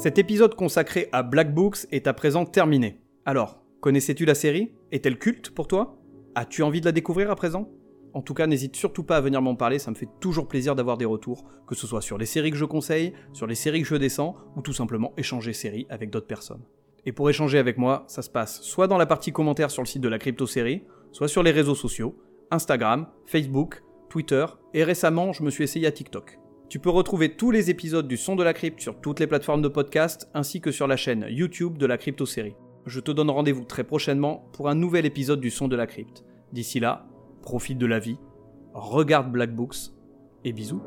Cet 0.00 0.16
épisode 0.16 0.54
consacré 0.54 1.10
à 1.12 1.22
Black 1.22 1.52
Books 1.52 1.86
est 1.90 2.06
à 2.06 2.14
présent 2.14 2.46
terminé. 2.46 3.02
Alors, 3.26 3.60
connaissais-tu 3.82 4.24
la 4.24 4.34
série? 4.34 4.72
Est-elle 4.92 5.18
culte 5.18 5.50
pour 5.50 5.68
toi? 5.68 5.98
As-tu 6.34 6.62
envie 6.62 6.80
de 6.80 6.86
la 6.86 6.92
découvrir 6.92 7.30
à 7.30 7.36
présent? 7.36 7.68
En 8.14 8.22
tout 8.22 8.32
cas, 8.32 8.46
n'hésite 8.46 8.76
surtout 8.76 9.04
pas 9.04 9.18
à 9.18 9.20
venir 9.20 9.42
m'en 9.42 9.56
parler, 9.56 9.78
ça 9.78 9.90
me 9.90 9.96
fait 9.96 10.08
toujours 10.18 10.48
plaisir 10.48 10.74
d'avoir 10.74 10.96
des 10.96 11.04
retours, 11.04 11.44
que 11.66 11.74
ce 11.74 11.86
soit 11.86 12.00
sur 12.00 12.16
les 12.16 12.24
séries 12.24 12.50
que 12.50 12.56
je 12.56 12.64
conseille, 12.64 13.12
sur 13.34 13.46
les 13.46 13.54
séries 13.54 13.82
que 13.82 13.88
je 13.88 13.96
descends, 13.96 14.36
ou 14.56 14.62
tout 14.62 14.72
simplement 14.72 15.12
échanger 15.18 15.52
séries 15.52 15.86
avec 15.90 16.08
d'autres 16.08 16.26
personnes. 16.26 16.64
Et 17.04 17.12
pour 17.12 17.28
échanger 17.28 17.58
avec 17.58 17.76
moi, 17.76 18.04
ça 18.06 18.22
se 18.22 18.30
passe 18.30 18.62
soit 18.62 18.86
dans 18.86 18.96
la 18.96 19.04
partie 19.04 19.32
commentaires 19.32 19.70
sur 19.70 19.82
le 19.82 19.86
site 19.86 20.00
de 20.00 20.08
la 20.08 20.18
crypto 20.18 20.46
série, 20.46 20.82
soit 21.12 21.28
sur 21.28 21.42
les 21.42 21.50
réseaux 21.50 21.74
sociaux, 21.74 22.16
Instagram, 22.50 23.06
Facebook, 23.26 23.82
Twitter, 24.08 24.46
et 24.72 24.82
récemment 24.82 25.34
je 25.34 25.42
me 25.42 25.50
suis 25.50 25.64
essayé 25.64 25.86
à 25.86 25.92
TikTok. 25.92 26.39
Tu 26.70 26.78
peux 26.78 26.90
retrouver 26.90 27.34
tous 27.34 27.50
les 27.50 27.68
épisodes 27.68 28.06
du 28.06 28.16
Son 28.16 28.36
de 28.36 28.44
la 28.44 28.52
Crypte 28.52 28.80
sur 28.80 29.00
toutes 29.00 29.18
les 29.18 29.26
plateformes 29.26 29.60
de 29.60 29.66
podcast 29.66 30.30
ainsi 30.34 30.60
que 30.60 30.70
sur 30.70 30.86
la 30.86 30.96
chaîne 30.96 31.26
YouTube 31.28 31.78
de 31.78 31.84
la 31.84 31.98
Crypto 31.98 32.26
Série. 32.26 32.54
Je 32.86 33.00
te 33.00 33.10
donne 33.10 33.28
rendez-vous 33.28 33.64
très 33.64 33.82
prochainement 33.82 34.48
pour 34.52 34.68
un 34.68 34.76
nouvel 34.76 35.04
épisode 35.04 35.40
du 35.40 35.50
Son 35.50 35.66
de 35.66 35.74
la 35.74 35.88
Crypte. 35.88 36.22
D'ici 36.52 36.78
là, 36.78 37.08
profite 37.42 37.78
de 37.78 37.86
la 37.86 37.98
vie, 37.98 38.18
regarde 38.72 39.32
Black 39.32 39.52
Books 39.52 39.90
et 40.44 40.52
bisous. 40.52 40.80